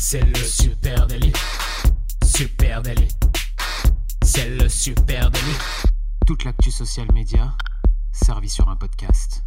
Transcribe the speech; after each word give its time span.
C'est 0.00 0.24
le 0.24 0.36
super 0.36 1.08
délit. 1.08 1.32
Super 2.24 2.82
délit. 2.82 3.08
C'est 4.22 4.48
le 4.48 4.68
super 4.68 5.28
délit. 5.28 5.58
Toute 6.24 6.44
l'actu 6.44 6.70
social 6.70 7.08
média 7.12 7.52
servie 8.12 8.48
sur 8.48 8.68
un 8.68 8.76
podcast. 8.76 9.42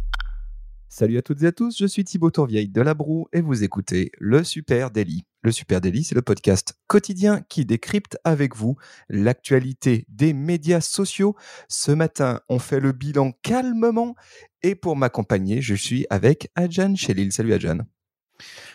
Salut 0.90 1.16
à 1.16 1.22
toutes 1.22 1.42
et 1.42 1.46
à 1.46 1.52
tous, 1.52 1.78
je 1.78 1.86
suis 1.86 2.04
Thibaut 2.04 2.30
Tourvieille 2.30 2.68
de 2.68 2.82
La 2.82 2.92
Broue 2.92 3.28
et 3.32 3.40
vous 3.40 3.64
écoutez 3.64 4.12
Le 4.18 4.44
Super 4.44 4.90
Daily. 4.90 5.24
Le 5.42 5.52
Super 5.52 5.80
Daily, 5.80 6.04
c'est 6.04 6.14
le 6.14 6.20
podcast 6.20 6.74
quotidien 6.86 7.40
qui 7.48 7.64
décrypte 7.64 8.18
avec 8.22 8.54
vous 8.54 8.76
l'actualité 9.08 10.04
des 10.08 10.34
médias 10.34 10.82
sociaux. 10.82 11.34
Ce 11.68 11.92
matin, 11.92 12.40
on 12.50 12.58
fait 12.58 12.78
le 12.78 12.92
bilan 12.92 13.32
calmement 13.42 14.14
et 14.62 14.74
pour 14.74 14.96
m'accompagner, 14.96 15.62
je 15.62 15.74
suis 15.74 16.06
avec 16.10 16.50
Adjan 16.56 16.94
Chelil. 16.94 17.32
Salut 17.32 17.54
Adjan. 17.54 17.78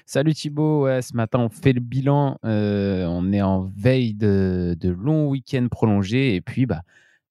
Salut 0.06 0.34
Thibaut, 0.34 0.88
ce 1.02 1.16
matin 1.16 1.40
on 1.40 1.50
fait 1.50 1.74
le 1.74 1.82
bilan, 1.82 2.38
euh, 2.46 3.06
on 3.06 3.32
est 3.34 3.42
en 3.42 3.70
veille 3.75 4.14
de, 4.14 4.78
longs 4.84 5.28
week-ends 5.28 5.68
prolongés 5.70 6.36
et 6.36 6.42
puis 6.42 6.66
bah, 6.66 6.82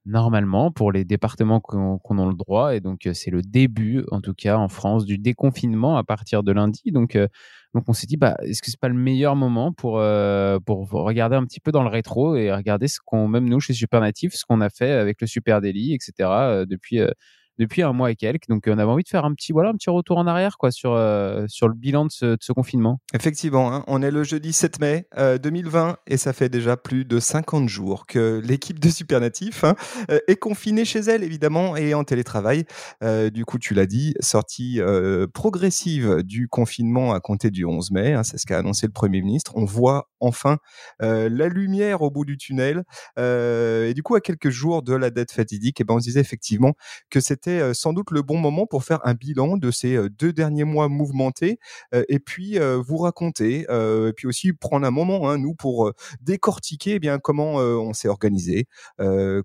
normalement 0.05 0.71
pour 0.71 0.93
les 0.93 1.05
départements 1.05 1.61
qu'on 1.61 2.19
a 2.19 2.27
le 2.27 2.35
droit. 2.35 2.75
Et 2.75 2.81
donc, 2.81 3.07
euh, 3.07 3.15
c'est 3.15 3.31
le 3.31 3.43
début, 3.43 4.05
en 4.11 4.21
tout 4.21 4.35
cas 4.35 4.57
en 4.57 4.69
France, 4.69 5.05
du 5.05 5.19
déconfinement 5.19 5.97
à 5.97 6.05
partir 6.05 6.43
de 6.43 6.53
lundi. 6.53 6.93
Donc, 6.93 7.17
euh, 7.17 7.29
donc 7.75 7.85
on 7.89 7.93
s'est 7.93 8.07
dit, 8.07 8.17
bah, 8.17 8.37
est-ce 8.43 8.63
que 8.63 8.71
c'est 8.71 8.81
pas 8.81 8.89
le 8.89 8.95
meilleur 8.95 9.37
moment 9.37 9.73
pour, 9.73 10.03
pour 10.65 10.91
regarder 10.91 11.37
un 11.37 11.45
petit 11.45 11.61
peu 11.61 11.73
dans 11.73 11.83
le 11.83 11.89
rétro 11.89 12.37
et 12.37 12.53
regarder 12.53 12.89
ce 12.89 13.01
qu'on, 13.05 13.29
même 13.29 13.49
nous 13.49 13.61
chez 13.61 13.75
Supernatif, 13.75 14.35
ce 14.35 14.45
qu'on 14.47 14.61
a 14.61 14.71
fait 14.71 14.93
avec 14.93 15.21
le 15.21 15.27
Super 15.27 15.61
Daily, 15.61 15.93
etc. 15.95 16.65
depuis 16.67 17.01
depuis 17.59 17.83
un 17.83 17.93
mois 17.93 18.11
et 18.11 18.17
quelques. 18.17 18.49
Donc, 18.49 18.65
on 18.67 18.79
avait 18.79 18.91
envie 18.91 19.03
de 19.03 19.09
faire 19.09 19.25
un 19.25 19.35
petit, 19.35 19.53
voilà, 19.53 19.71
un 19.71 19.75
petit 19.75 19.91
retour 19.91 20.19
en 20.19 20.27
arrière 20.27 20.59
quoi, 20.59 20.71
sur, 20.71 20.93
euh, 20.93 21.45
sur 21.49 21.69
le 21.69 21.75
bilan 21.75 22.07
de 22.07 22.11
ce, 22.11 22.53
confinement. 22.53 23.01
Effectivement, 23.13 23.73
hein, 23.73 23.85
on 23.87 24.03
est 24.03 24.11
le 24.11 24.25
jeudi 24.25 24.53
7 24.53 24.81
mai 24.81 25.09
2020 25.43 25.89
euh, 25.89 25.95
et 26.07 26.17
ça 26.17 26.33
fait 26.33 26.49
déjà 26.49 26.77
plus 26.77 27.05
de 27.05 27.21
50 27.21 27.69
jours 27.69 28.07
que 28.07 28.41
l'équipe 28.43 28.79
de 28.79 28.89
Supernatif 28.89 29.65
hein, 29.65 29.75
euh, 30.11 30.21
est 30.27 30.37
confinée 30.37 30.85
chez 30.85 31.01
elle, 31.01 31.23
évidemment, 31.23 31.77
et 31.77 31.95
en 31.95 32.05
télétravail. 32.05 32.65
du 33.33 33.45
coup, 33.45 33.59
tu 33.59 33.75
l'as 33.75 33.87
dit, 33.87 34.15
sortie 34.21 34.81
progressive 35.35 36.23
du 36.23 36.49
confinement 36.49 37.13
à 37.13 37.21
compter 37.21 37.51
du 37.51 37.65
11 37.65 37.91
mai, 37.91 38.13
hein, 38.13 38.23
c'est 38.23 38.39
ce 38.39 38.47
qu'a 38.47 38.59
annoncé 38.59 38.87
le 38.87 38.93
Premier 38.93 39.21
ministre. 39.21 39.53
On 39.55 39.65
voit 39.65 40.09
enfin 40.21 40.59
la 41.01 41.49
lumière 41.49 42.03
au 42.03 42.11
bout 42.11 42.25
du 42.25 42.37
tunnel. 42.37 42.85
et 43.19 43.93
du 43.95 44.03
coup, 44.03 44.15
à 44.15 44.21
quelques 44.21 44.51
jours 44.51 44.83
de 44.83 44.95
la 44.95 45.11
dette 45.11 45.33
fatidique, 45.33 45.81
eh 45.81 45.85
ben, 45.85 45.95
on 45.95 46.01
se 46.01 46.05
disait 46.05 46.21
effectivement 46.21 46.75
que 47.11 47.21
c'était 47.21 47.46
sans 47.75 47.93
doute 47.93 48.11
le 48.11 48.23
bon 48.23 48.39
moment 48.39 48.67
pour 48.67 48.85
faire 48.85 49.01
un 49.05 49.15
bilan 49.15 49.57
de 49.57 49.71
ces 49.71 49.99
deux 50.11 50.33
derniers 50.33 50.65
mois 50.65 50.89
mouvementés 50.89 51.59
et 51.93 52.19
puis 52.19 52.59
vous 52.59 52.97
raconter, 52.99 53.61
et 53.61 54.13
puis 54.17 54.27
aussi 54.27 54.53
prendre 54.53 54.87
un 54.87 54.91
moment, 54.91 55.31
hein, 55.31 55.39
nous, 55.39 55.55
pour 55.55 55.93
décortiquer 56.21 56.95
eh 56.95 56.99
bien 56.99 57.19
comment 57.19 57.55
on 57.55 57.93
s'est 57.93 58.09
organisé, 58.09 58.67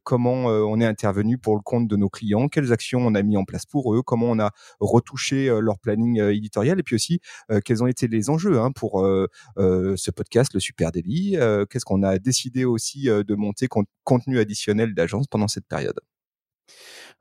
comment 0.04 0.46
on 0.46 0.80
est 0.80 0.86
intervenu 0.86 1.38
pour 1.38 1.56
le 1.56 1.62
compte 1.62 1.88
de 1.88 1.96
nos 1.96 2.10
clients, 2.10 2.48
quelles 2.48 2.72
actions 2.74 3.00
on 3.06 3.16
a 3.16 3.24
mis 3.24 3.38
en 3.38 3.46
place 3.46 3.66
pour 3.66 3.96
eux, 3.96 4.02
comment 4.04 4.28
on 4.28 4.40
a 4.40 4.52
retouché 4.80 5.48
leur 5.62 5.80
planning 5.80 6.22
éditorial, 6.22 6.80
et 6.80 6.84
puis 6.84 6.96
aussi 6.96 7.20
quels 7.66 7.84
ont 7.84 7.88
été 7.88 8.08
les 8.08 8.30
enjeux 8.30 8.60
hein, 8.60 8.72
pour 8.72 9.06
ce 9.58 10.12
podcast, 10.12 10.54
le 10.54 10.60
Super 10.60 10.92
Daily, 10.92 11.38
qu'est-ce 11.70 11.86
qu'on 11.86 12.04
a 12.04 12.18
décidé 12.20 12.66
aussi 12.66 13.06
de 13.06 13.36
monter 13.36 13.68
contenu 14.04 14.40
additionnel 14.40 14.94
d'agence 14.94 15.28
pendant 15.28 15.48
cette 15.48 15.66
période. 15.68 16.00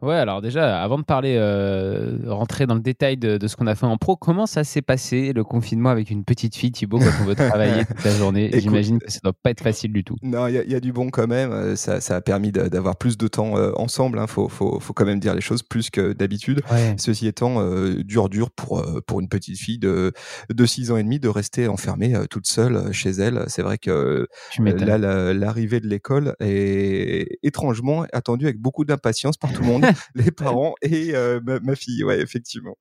Ouais, 0.03 0.15
alors 0.15 0.41
déjà, 0.41 0.83
avant 0.83 0.99
de 0.99 1.05
parler, 1.05 1.37
euh, 1.39 2.17
rentrer 2.27 2.67
dans 2.67 2.75
le 2.75 2.81
détail 2.81 3.19
de, 3.19 3.37
de 3.37 3.47
ce 3.47 3.55
qu'on 3.55 3.67
a 3.67 3.75
fait 3.75 3.85
en 3.85 3.99
pro, 3.99 4.17
comment 4.17 4.47
ça 4.47 4.65
s'est 4.65 4.81
passé 4.81 5.35
le 5.35 5.45
confinement 5.45 5.91
avec 5.91 6.11
une 6.11 6.25
petite 6.25 6.57
fille, 6.57 6.73
Thibaut, 6.73 6.99
quand 6.99 7.11
on 7.21 7.25
veut 7.25 7.35
travailler 7.35 7.85
toute 7.85 8.03
la 8.03 8.13
journée? 8.13 8.51
J'imagine 8.59 8.99
que 8.99 9.11
ça 9.11 9.21
doit 9.23 9.35
pas 9.35 9.51
être 9.51 9.63
facile 9.63 9.93
du 9.93 10.03
tout. 10.03 10.17
Non, 10.23 10.47
il 10.47 10.55
y, 10.55 10.71
y, 10.71 10.75
a 10.75 10.81
du 10.81 10.93
bon 10.93 11.11
quand 11.11 11.27
même. 11.27 11.53
Euh, 11.53 11.77
ça, 11.77 12.01
ça 12.01 12.17
a 12.17 12.21
permis 12.23 12.51
d'avoir 12.51 12.97
plus 12.97 13.19
de 13.19 13.29
temps 13.29 13.59
euh, 13.59 13.73
ensemble. 13.77 14.17
Il 14.19 14.23
hein. 14.23 14.27
faut, 14.27 14.49
faut, 14.49 14.81
faut, 14.81 14.95
quand 14.95 15.05
même 15.05 15.21
dire 15.21 15.35
les 15.35 15.43
choses 15.43 15.63
plus 15.63 15.91
que 15.91 16.15
d'habitude. 16.15 16.63
Ceci 16.97 17.27
étant, 17.27 17.61
euh, 17.61 18.03
dur, 18.03 18.31
dur 18.31 18.51
pour, 18.51 18.83
pour 19.07 19.21
une 19.21 19.29
petite 19.29 19.59
fille 19.59 19.79
de, 19.79 20.13
de 20.49 20.67
6 20.67 20.93
ans 20.93 20.97
et 20.97 21.03
demi 21.03 21.21
de 21.21 21.29
rester 21.29 21.69
enfermée 21.69 22.15
toute 22.31 22.47
seule 22.47 22.91
chez 22.93 23.11
elle. 23.11 23.45
C'est 23.49 23.63
vrai 23.63 23.77
que 23.77 24.27
là, 24.59 24.99
l'arrivée 25.35 25.81
de 25.81 25.89
l'école 25.89 26.37
est 26.41 27.39
étrangement 27.43 28.07
attendue 28.15 28.47
avec 28.47 28.59
beaucoup 28.59 28.87
d'impatience 28.87 29.37
par 29.37 29.53
tout 29.53 29.61
le 29.61 29.69
monde. 29.69 29.85
les 30.15 30.31
parents 30.31 30.75
et 30.83 31.15
euh, 31.15 31.41
ma, 31.63 31.77
fille, 31.77 32.05
ouais, 32.05 32.21
effectivement. 32.21 32.77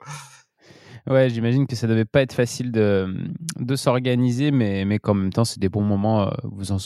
Ouais, 1.09 1.28
j'imagine 1.30 1.66
que 1.66 1.75
ça 1.75 1.88
devait 1.88 2.06
pas 2.06 2.22
être 2.22 2.34
facile 2.34 2.72
de, 2.72 3.08
de 3.59 3.75
s'organiser, 3.75 4.52
mais, 4.52 4.86
mais 4.86 5.00
qu'en 5.00 5.16
même 5.16 5.34
temps, 5.34 5.44
c'est 5.44 5.59
des 5.59 5.68
bons 5.68 5.81
moments. 5.81 6.28
Euh, 6.28 6.31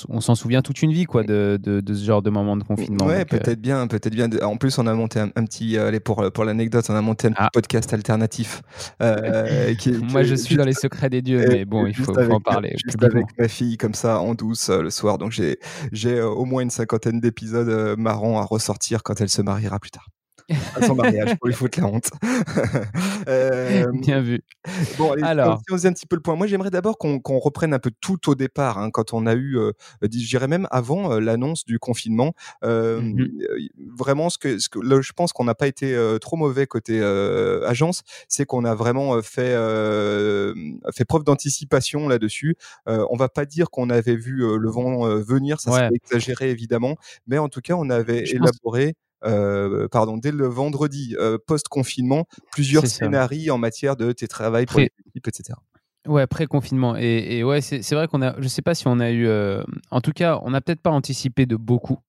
on 0.07 0.21
s'en 0.21 0.35
souvient 0.35 0.61
toute 0.61 0.81
une 0.81 0.93
vie, 0.93 1.03
quoi, 1.03 1.23
de, 1.23 1.59
de, 1.61 1.81
de, 1.81 1.93
ce 1.93 2.05
genre 2.05 2.21
de 2.21 2.29
moment 2.29 2.55
de 2.55 2.63
confinement. 2.63 3.05
Ouais, 3.05 3.21
euh, 3.21 3.25
peut-être 3.25 3.59
bien, 3.59 3.85
peut-être 3.87 4.13
bien. 4.13 4.29
En 4.41 4.55
plus, 4.55 4.77
on 4.77 4.87
a 4.87 4.93
monté 4.93 5.19
un, 5.19 5.27
petit, 5.27 5.77
allez, 5.77 5.99
pour, 5.99 6.31
pour 6.31 6.45
l'anecdote, 6.45 6.85
on 6.89 6.95
a 6.95 7.01
monté 7.01 7.27
un 7.27 7.31
petit 7.31 7.43
ah. 7.43 7.49
podcast 7.51 7.93
alternatif. 7.93 8.61
Moi, 9.01 10.23
je 10.23 10.35
suis 10.35 10.55
dans 10.55 10.65
les 10.65 10.73
secrets 10.73 11.09
des 11.09 11.21
dieux, 11.21 11.45
mais 11.49 11.65
bon, 11.65 11.85
il 11.85 11.93
faut, 11.93 12.17
en 12.17 12.39
parler. 12.39 12.75
Juste 12.81 13.03
avec 13.03 13.25
ma 13.37 13.49
fille, 13.49 13.77
comme 13.77 13.93
ça, 13.93 14.21
en 14.21 14.35
douce, 14.35 14.69
le 14.69 14.89
soir. 14.89 15.17
Donc, 15.17 15.31
j'ai, 15.31 15.59
j'ai 15.91 16.21
au 16.21 16.45
moins 16.45 16.61
une 16.61 16.69
cinquantaine 16.69 17.19
d'épisodes 17.19 17.99
marrants 17.99 18.39
à 18.39 18.45
ressortir 18.45 19.03
quand 19.03 19.19
elle 19.19 19.29
se 19.29 19.41
mariera 19.41 19.79
plus 19.79 19.91
tard 19.91 20.07
à 20.75 20.85
son 20.85 20.95
mariage 20.95 21.35
pour 21.37 21.47
lui 21.47 21.53
foutre 21.53 21.79
la 21.79 21.87
honte. 21.87 22.09
euh, 23.27 23.85
Bien 23.93 24.21
vu. 24.21 24.41
Bon, 24.97 25.11
allez, 25.11 25.23
Alors, 25.23 25.59
si 25.59 25.73
on 25.73 25.75
faisait 25.75 25.89
un 25.89 25.93
petit 25.93 26.05
peu 26.05 26.15
le 26.15 26.21
point, 26.21 26.35
moi 26.35 26.47
j'aimerais 26.47 26.69
d'abord 26.69 26.97
qu'on 26.97 27.39
reprenne 27.39 27.73
un 27.73 27.79
peu 27.79 27.91
tout 28.01 28.29
au 28.29 28.35
départ, 28.35 28.77
hein, 28.77 28.89
quand 28.91 29.13
on 29.13 29.25
a 29.25 29.33
eu, 29.33 29.57
euh, 29.57 29.71
je 30.01 30.07
dirais 30.07 30.47
même 30.47 30.67
avant 30.71 31.13
euh, 31.13 31.19
l'annonce 31.19 31.65
du 31.65 31.79
confinement. 31.79 32.33
Euh, 32.63 33.01
mmh 33.01 33.29
Vraiment, 33.95 34.29
ce 34.29 34.37
que, 34.37 34.59
ce 34.59 34.69
que 34.69 34.79
je 35.01 35.13
pense 35.13 35.33
qu'on 35.33 35.43
n'a 35.43 35.55
pas 35.55 35.67
été 35.67 35.95
trop 36.19 36.35
mauvais 36.35 36.67
côté 36.67 37.01
agence, 37.01 38.03
c'est 38.27 38.45
qu'on 38.45 38.65
a 38.65 38.75
vraiment 38.75 39.21
fait, 39.21 39.55
fait 40.93 41.05
preuve 41.05 41.23
d'anticipation 41.23 42.07
là-dessus. 42.07 42.55
on 42.85 43.15
va 43.15 43.29
pas 43.29 43.45
dire 43.45 43.69
qu'on 43.69 43.89
avait 43.89 44.15
vu 44.15 44.37
le 44.57 44.69
vent 44.69 45.05
venir, 45.19 45.59
ça 45.59 45.71
serait 45.71 45.89
exagéré 45.93 46.49
évidemment, 46.49 46.97
mais 47.27 47.37
en 47.37 47.49
tout 47.49 47.61
cas 47.61 47.75
on 47.75 47.89
avait 47.89 48.23
élaboré. 48.29 48.95
Euh, 49.25 49.87
pardon, 49.89 50.17
dès 50.17 50.31
le 50.31 50.47
vendredi 50.47 51.15
euh, 51.19 51.37
post-confinement, 51.45 52.25
plusieurs 52.51 52.85
scénarios 52.85 53.53
en 53.53 53.57
matière 53.57 53.95
de 53.95 54.11
tes 54.11 54.27
travail 54.27 54.65
pour 54.65 54.79
l'équipe, 54.79 55.27
etc. 55.27 55.57
Ouais, 56.05 56.27
pré-confinement. 56.27 56.97
Et, 56.97 57.37
et, 57.37 57.43
ouais, 57.43 57.61
c'est 57.61 57.89
vrai 57.93 58.07
qu'on 58.07 58.21
a, 58.21 58.39
je 58.39 58.47
sais 58.47 58.61
pas 58.61 58.75
si 58.75 58.87
on 58.87 58.99
a 58.99 59.09
eu, 59.11 59.25
euh, 59.25 59.63
en 59.89 60.01
tout 60.01 60.11
cas, 60.11 60.39
on 60.43 60.51
n'a 60.51 60.59
peut-être 60.59 60.81
pas 60.81 60.89
anticipé 60.89 61.45
de 61.45 61.55
beaucoup, 61.55 61.99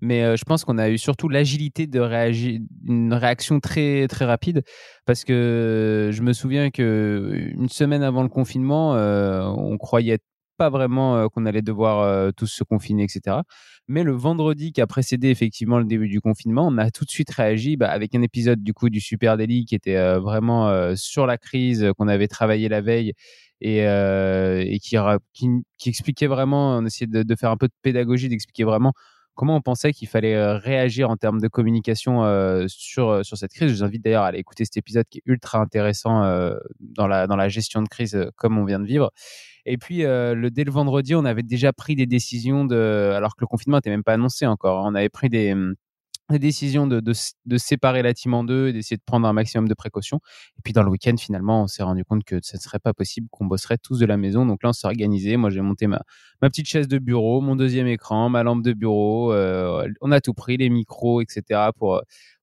mais 0.00 0.36
je 0.36 0.44
pense 0.44 0.64
qu'on 0.64 0.78
a 0.78 0.88
eu 0.88 0.96
surtout 0.96 1.28
l'agilité 1.28 1.86
de 1.86 2.00
réagir, 2.00 2.60
une 2.88 3.12
réaction 3.12 3.60
très 3.60 4.08
très 4.08 4.24
rapide, 4.24 4.62
parce 5.04 5.24
que 5.24 6.10
je 6.12 6.22
me 6.22 6.32
souviens 6.32 6.70
que 6.70 7.30
une 7.54 7.68
semaine 7.68 8.02
avant 8.02 8.22
le 8.22 8.30
confinement, 8.30 8.92
on 8.92 9.76
croyait 9.76 10.18
pas 10.56 10.70
vraiment 10.70 11.28
qu'on 11.28 11.46
allait 11.46 11.62
devoir 11.62 12.32
tous 12.34 12.46
se 12.46 12.64
confiner, 12.64 13.04
etc. 13.04 13.38
Mais 13.88 14.02
le 14.02 14.12
vendredi 14.12 14.72
qui 14.72 14.80
a 14.80 14.86
précédé 14.86 15.28
effectivement 15.28 15.78
le 15.78 15.84
début 15.84 16.08
du 16.08 16.20
confinement, 16.20 16.66
on 16.68 16.78
a 16.78 16.90
tout 16.90 17.04
de 17.04 17.10
suite 17.10 17.30
réagi 17.30 17.76
bah, 17.76 17.90
avec 17.90 18.14
un 18.14 18.22
épisode 18.22 18.62
du 18.62 18.72
coup 18.72 18.90
du 18.90 19.00
Super 19.00 19.36
Daily 19.36 19.64
qui 19.64 19.74
était 19.74 20.16
vraiment 20.18 20.94
sur 20.96 21.26
la 21.26 21.38
crise 21.38 21.90
qu'on 21.98 22.08
avait 22.08 22.28
travaillé 22.28 22.68
la 22.68 22.80
veille 22.80 23.12
et, 23.60 24.78
qui, 24.82 24.96
expliquait 25.86 26.26
vraiment, 26.26 26.78
on 26.78 26.86
essayait 26.86 27.06
de, 27.06 27.22
de 27.22 27.34
faire 27.34 27.50
un 27.50 27.56
peu 27.56 27.68
de 27.68 27.74
pédagogie, 27.82 28.28
d'expliquer 28.28 28.64
vraiment 28.64 28.92
comment 29.34 29.56
on 29.56 29.60
pensait 29.60 29.92
qu'il 29.92 30.08
fallait 30.08 30.56
réagir 30.56 31.10
en 31.10 31.16
termes 31.16 31.40
de 31.40 31.48
communication 31.48 32.22
sur, 32.68 33.24
sur 33.24 33.36
cette 33.36 33.52
crise. 33.52 33.70
Je 33.70 33.74
vous 33.76 33.84
invite 33.84 34.02
d'ailleurs 34.02 34.24
à 34.24 34.28
aller 34.28 34.38
écouter 34.38 34.64
cet 34.64 34.76
épisode 34.76 35.06
qui 35.08 35.18
est 35.18 35.22
ultra 35.26 35.58
intéressant 35.58 36.22
dans, 36.80 37.06
la, 37.06 37.26
dans 37.26 37.36
la 37.36 37.48
gestion 37.48 37.82
de 37.82 37.88
crise 37.88 38.30
comme 38.36 38.58
on 38.58 38.64
vient 38.64 38.80
de 38.80 38.86
vivre. 38.86 39.10
Et 39.66 39.78
puis, 39.78 40.04
euh, 40.04 40.34
le, 40.34 40.50
dès 40.50 40.64
le 40.64 40.72
vendredi, 40.72 41.14
on 41.14 41.24
avait 41.24 41.42
déjà 41.42 41.72
pris 41.72 41.94
des 41.94 42.06
décisions 42.06 42.64
de, 42.64 43.12
alors 43.14 43.36
que 43.36 43.42
le 43.42 43.46
confinement 43.46 43.78
n'était 43.78 43.90
même 43.90 44.04
pas 44.04 44.14
annoncé 44.14 44.46
encore. 44.46 44.84
Hein. 44.84 44.90
On 44.92 44.94
avait 44.94 45.08
pris 45.08 45.28
des, 45.28 45.52
hum, 45.52 45.74
décisions 46.38 46.86
de, 46.86 47.00
de, 47.00 47.58
séparer 47.58 48.02
la 48.02 48.14
team 48.14 48.34
en 48.34 48.44
deux 48.44 48.68
et 48.68 48.72
d'essayer 48.72 48.96
de 48.96 49.02
prendre 49.04 49.26
un 49.26 49.32
maximum 49.32 49.68
de 49.68 49.74
précautions. 49.74 50.20
Et 50.58 50.62
puis 50.64 50.72
dans 50.72 50.82
le 50.82 50.90
week-end, 50.90 51.14
finalement, 51.18 51.62
on 51.62 51.66
s'est 51.66 51.82
rendu 51.82 52.04
compte 52.04 52.24
que 52.24 52.38
ce 52.42 52.56
ne 52.56 52.60
serait 52.60 52.78
pas 52.78 52.92
possible, 52.92 53.28
qu'on 53.30 53.46
bosserait 53.46 53.78
tous 53.78 53.98
de 53.98 54.06
la 54.06 54.16
maison. 54.16 54.46
Donc 54.46 54.62
là, 54.62 54.70
on 54.70 54.72
s'est 54.72 54.86
organisé. 54.86 55.36
Moi, 55.36 55.50
j'ai 55.50 55.60
monté 55.60 55.86
ma, 55.86 56.02
ma 56.40 56.48
petite 56.48 56.66
chaise 56.66 56.88
de 56.88 56.98
bureau, 56.98 57.40
mon 57.40 57.56
deuxième 57.56 57.86
écran, 57.86 58.28
ma 58.28 58.42
lampe 58.42 58.62
de 58.62 58.72
bureau. 58.72 59.32
Euh, 59.32 59.88
on 60.00 60.10
a 60.12 60.20
tout 60.20 60.34
pris, 60.34 60.56
les 60.56 60.70
micros, 60.70 61.20
etc. 61.20 61.70
pour 61.76 62.02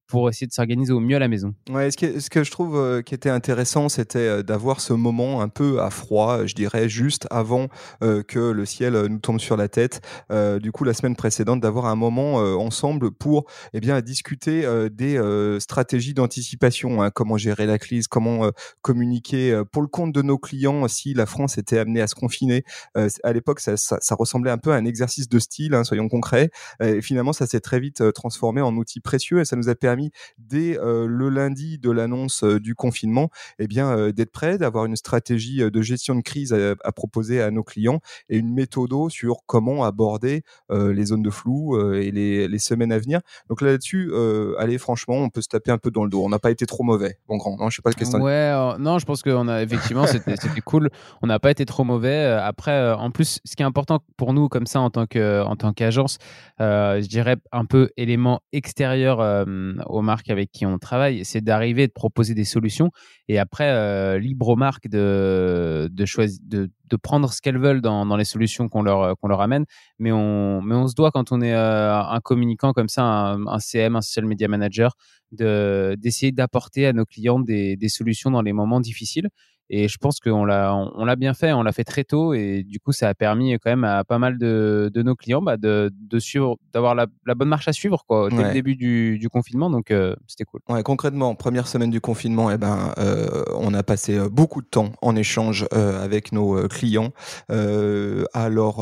pour 0.10 0.28
essayer 0.28 0.48
de 0.48 0.52
s'organiser 0.52 0.92
au 0.92 1.00
mieux 1.00 1.16
à 1.16 1.20
la 1.20 1.28
maison. 1.28 1.54
Ouais, 1.70 1.92
ce, 1.92 2.30
que, 2.30 2.44
je 2.44 2.52
trouve 2.52 2.76
euh, 2.76 3.02
qui 3.04 3.14
était 3.14 3.30
intéressant, 3.30 3.90
c'était 3.90 4.18
euh, 4.18 4.44
d'avoir 4.44 4.82
ce 4.82 4.92
moment 4.92 5.42
un 5.42 5.50
peu 5.50 5.82
à 5.82 5.92
froid, 5.92 6.48
je 6.48 6.56
dirais, 6.56 6.90
juste 6.90 7.28
avant 7.30 7.68
euh, 8.04 8.24
que 8.24 8.40
le 8.40 8.66
ciel 8.66 8.94
nous 9.08 9.20
tombe 9.20 9.40
sur 9.40 9.56
la 9.56 9.68
tête. 9.68 10.02
du 10.32 10.72
coup, 10.72 10.84
la 10.84 10.96
semaine 10.96 11.16
précédente, 11.16 11.62
d'avoir 11.62 11.86
un 11.86 11.96
moment 11.96 12.36
ensemble 12.36 13.12
pour 13.12 13.46
eh 13.74 13.80
bien, 13.80 14.02
discuter 14.02 14.66
des 14.90 15.20
stratégies 15.60 16.16
d'anticipation, 16.16 17.04
hein, 17.04 17.12
comment 17.12 17.38
gérer 17.38 17.68
la 17.68 17.78
crise, 17.78 18.08
comment 18.08 18.50
communiquer 18.82 19.62
pour 19.72 19.84
le 19.84 19.88
compte 19.88 20.12
de 20.12 20.24
nos 20.24 20.40
clients 20.40 20.88
si 20.88 21.14
la 21.14 21.28
France 21.28 21.58
était 21.60 21.78
amenée 21.78 22.02
à 22.02 22.08
se 22.08 22.16
confiner. 22.16 22.64
à 22.96 23.34
l'époque, 23.34 23.60
ça, 23.60 23.76
ressemblait 24.16 24.52
un 24.52 24.58
peu 24.58 24.72
à 24.72 24.76
un 24.76 24.86
exercice 24.86 25.30
de 25.30 25.38
style, 25.38 25.76
hein, 25.76 25.84
soyons 25.84 26.08
concrets. 26.10 26.50
et 26.82 27.02
finalement, 27.02 27.34
ça 27.34 27.46
s'est 27.46 27.62
très 27.62 27.80
vite 27.80 28.12
transformé 28.14 28.62
en 28.62 28.76
outil 28.76 29.02
précieux 29.02 29.42
et 29.42 29.46
ça 29.46 29.56
nous 29.56 29.70
a 29.70 29.76
permis 29.76 29.99
dès 30.38 30.78
le 30.82 31.30
lundi 31.30 31.78
de 31.78 31.92
l'annonce 31.92 32.44
du 32.44 32.76
confinement, 32.76 33.30
eh 33.60 33.68
bien 33.68 34.10
d'être 34.12 34.32
prêt, 34.32 34.58
d'avoir 34.58 34.86
une 34.86 34.96
stratégie 34.96 35.58
de 35.58 35.82
gestion 35.82 36.16
de 36.16 36.22
crise 36.22 36.54
à, 36.54 36.92
proposer 36.92 37.42
à 37.42 37.52
nos 37.52 37.64
clients 37.64 38.00
et 38.30 38.38
une 38.38 38.54
méthode 38.54 38.90
sur 39.10 39.38
comment 39.46 39.84
aborder 39.84 40.44
les 40.70 41.06
zones 41.06 41.22
de 41.22 41.30
flou 41.30 41.80
et 41.94 42.12
les, 42.12 42.60
semaines 42.60 42.92
à 42.92 43.00
venir. 43.00 43.22
Donc 43.48 43.62
là-dessus, 43.62 44.12
allez, 44.58 44.78
franchement, 44.78 45.16
on 45.16 45.30
peut 45.30 45.42
se 45.42 45.48
taper 45.48 45.72
un 45.72 45.78
peu 45.78 45.92
dans 45.92 46.04
le 46.04 46.10
dos. 46.10 46.24
On 46.24 46.30
n'a 46.30 46.40
pas 46.40 46.52
été 46.52 46.66
trop 46.66 46.84
mauvais, 46.84 47.18
bon 47.28 47.38
grand. 47.38 47.58
Non, 47.58 47.70
je 47.70 47.78
sais 47.78 47.82
pas 47.82 47.92
ce 47.92 47.96
que 47.96 48.18
Ouais, 48.18 48.78
non, 48.80 49.00
je 49.00 49.06
pense 49.06 49.22
qu'on 49.22 49.48
a 49.48 49.62
effectivement, 49.62 50.06
c'était 50.08 50.36
cool. 50.66 50.90
On 51.22 51.28
n'a 51.28 51.40
pas 51.40 51.52
été 51.52 51.66
trop 51.66 51.84
mauvais. 51.84 52.26
Après, 52.26 52.92
en 52.94 53.12
plus, 53.12 53.40
ce 53.46 53.56
qui 53.56 53.64
est 53.64 53.66
important 53.66 54.00
pour 54.18 54.34
nous, 54.34 54.50
comme 54.50 54.66
ça, 54.66 54.82
en 54.82 54.90
tant 54.90 55.06
que 55.06 55.44
en 55.44 55.56
tant 55.56 55.74
qu'agence, 55.74 56.18
je 56.60 57.08
dirais 57.08 57.38
un 57.52 57.66
peu 57.66 57.90
élément 57.98 58.42
extérieur 58.52 59.46
aux 59.90 60.02
marques 60.02 60.30
avec 60.30 60.52
qui 60.52 60.66
on 60.66 60.78
travaille, 60.78 61.26
c'est 61.26 61.42
d'arriver 61.42 61.88
de 61.88 61.92
proposer 61.92 62.34
des 62.34 62.46
solutions 62.46 62.92
et 63.28 63.40
après, 63.40 63.70
euh, 63.70 64.20
libre 64.20 64.50
aux 64.50 64.56
marques 64.56 64.88
de, 64.88 65.90
de, 65.92 66.06
choisir, 66.06 66.40
de, 66.44 66.70
prendre 67.02 67.32
ce 67.32 67.42
qu'elles 67.42 67.60
veulent 67.60 67.82
dans, 67.82 68.18
les 68.18 68.26
solutions 68.26 68.70
qu'on 68.70 68.82
leur, 68.82 69.18
qu'on 69.18 69.28
leur 69.28 69.42
amène. 69.42 69.66
Mais 70.00 70.12
on, 70.12 70.62
mais 70.62 70.76
on 70.76 70.88
se 70.88 70.96
doit, 70.96 71.12
quand 71.12 71.32
on 71.32 71.42
est 71.42 71.54
euh, 71.54 72.02
un 72.02 72.20
communicant 72.22 72.74
comme 72.74 72.90
ça, 72.90 73.04
un, 73.04 73.60
CM, 73.60 73.96
un 73.96 74.02
social 74.02 74.26
media 74.26 74.48
manager, 74.48 74.96
d'essayer 75.32 76.32
d'apporter 76.32 76.88
à 76.88 76.94
nos 76.94 77.06
clients 77.06 77.40
des, 77.40 77.78
des 77.78 77.90
solutions 77.90 78.32
dans 78.32 78.42
les 78.42 78.54
moments 78.54 78.80
difficiles. 78.80 79.30
Et 79.70 79.88
je 79.88 79.98
pense 79.98 80.20
qu'on 80.20 80.46
l'a, 80.46 80.76
on, 80.76 81.06
l'a 81.06 81.16
bien 81.16 81.34
fait, 81.34 81.54
on 81.54 81.62
l'a 81.62 81.72
fait 81.72 81.84
très 81.84 82.04
tôt, 82.04 82.34
et 82.34 82.64
du 82.64 82.80
coup, 82.80 82.92
ça 82.92 83.10
a 83.10 83.14
permis 83.14 83.54
quand 83.54 83.70
même 83.70 83.84
à 83.84 84.04
pas 84.04 84.18
mal 84.18 84.38
de, 84.38 84.90
de 84.94 85.04
nos 85.04 85.16
clients 85.16 85.42
bah, 85.42 85.58
de, 85.58 85.92
de 85.94 86.20
suivre, 86.20 86.58
d'avoir 86.74 86.96
la, 86.96 87.06
la, 87.26 87.36
bonne 87.36 87.50
marche 87.50 87.68
à 87.68 87.74
suivre 87.74 88.04
quoi, 88.08 88.30
dès 88.30 88.44
le 88.44 88.52
début 88.52 88.76
du, 88.76 89.20
du 89.20 89.30
confinement. 89.30 89.70
Donc, 89.70 89.92
euh, 89.92 90.16
c'était 90.28 90.44
cool. 90.44 90.62
Ouais, 90.70 90.82
concrètement, 90.82 91.36
première 91.36 91.68
semaine 91.68 91.92
du 91.92 92.02
confinement, 92.02 92.50
eh 92.50 92.58
ben, 92.58 92.94
euh, 92.98 93.44
on 93.56 93.74
a 93.74 93.84
passé 93.84 94.18
euh, 94.18 94.30
beaucoup 94.30 94.62
de 94.62 94.68
temps 94.68 94.92
en 95.02 95.16
échange 95.16 95.68
avec 95.72 96.32
nos 96.32 96.68
clients, 96.68 97.12
à 97.50 98.50
leur, 98.50 98.80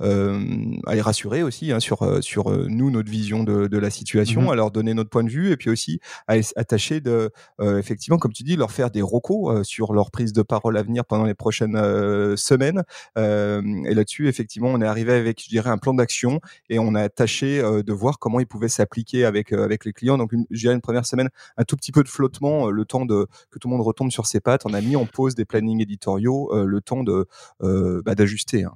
à 0.00 0.94
les 0.94 1.00
rassurer 1.00 1.42
aussi 1.42 1.72
hein, 1.72 1.80
sur, 1.80 2.22
sur 2.22 2.50
nous, 2.68 2.90
notre 2.90 3.10
vision 3.10 3.42
de, 3.42 3.66
de 3.66 3.78
la 3.78 3.90
situation, 3.90 4.42
mmh 4.42 4.46
à 4.46 4.54
leur 4.54 4.70
donner 4.70 4.94
notre 4.94 5.10
point 5.10 5.24
de 5.24 5.30
vue, 5.30 5.50
et 5.50 5.56
puis 5.56 5.70
aussi 5.70 5.98
à, 6.28 6.34
à 6.56 6.64
tâcher 6.64 7.00
de, 7.00 7.30
effectivement, 7.60 8.18
comme 8.18 8.32
tu 8.32 8.42
dis, 8.42 8.56
leur 8.56 8.70
faire 8.70 8.90
des 8.90 9.02
recos 9.02 9.66
sur 9.66 9.92
leur 9.92 10.10
prise 10.10 10.25
de 10.32 10.42
parole 10.42 10.76
à 10.76 10.82
venir 10.82 11.04
pendant 11.04 11.24
les 11.24 11.34
prochaines 11.34 11.76
euh, 11.76 12.36
semaines. 12.36 12.82
Euh, 13.18 13.62
et 13.84 13.94
là-dessus, 13.94 14.28
effectivement, 14.28 14.68
on 14.68 14.80
est 14.80 14.86
arrivé 14.86 15.12
avec, 15.12 15.42
je 15.42 15.48
dirais, 15.48 15.70
un 15.70 15.78
plan 15.78 15.94
d'action 15.94 16.40
et 16.68 16.78
on 16.78 16.94
a 16.94 17.08
tâché 17.08 17.60
euh, 17.60 17.82
de 17.82 17.92
voir 17.92 18.18
comment 18.18 18.40
il 18.40 18.46
pouvait 18.46 18.68
s'appliquer 18.68 19.24
avec 19.24 19.52
avec 19.52 19.84
les 19.84 19.92
clients. 19.92 20.18
Donc, 20.18 20.32
une, 20.32 20.46
je 20.50 20.60
dirais 20.60 20.74
une 20.74 20.80
première 20.80 21.06
semaine, 21.06 21.28
un 21.56 21.64
tout 21.64 21.76
petit 21.76 21.92
peu 21.92 22.02
de 22.02 22.08
flottement, 22.08 22.70
le 22.70 22.84
temps 22.84 23.06
de 23.06 23.26
que 23.50 23.58
tout 23.58 23.68
le 23.68 23.76
monde 23.76 23.86
retombe 23.86 24.10
sur 24.10 24.26
ses 24.26 24.40
pattes. 24.40 24.62
On 24.66 24.74
a 24.74 24.80
mis 24.80 24.96
en 24.96 25.06
pause 25.06 25.34
des 25.34 25.44
plannings 25.44 25.80
éditoriaux, 25.82 26.52
le 26.54 26.80
temps 26.80 27.02
de 27.02 27.28
bah, 27.60 28.14
d'ajuster. 28.14 28.64
Hein. 28.64 28.72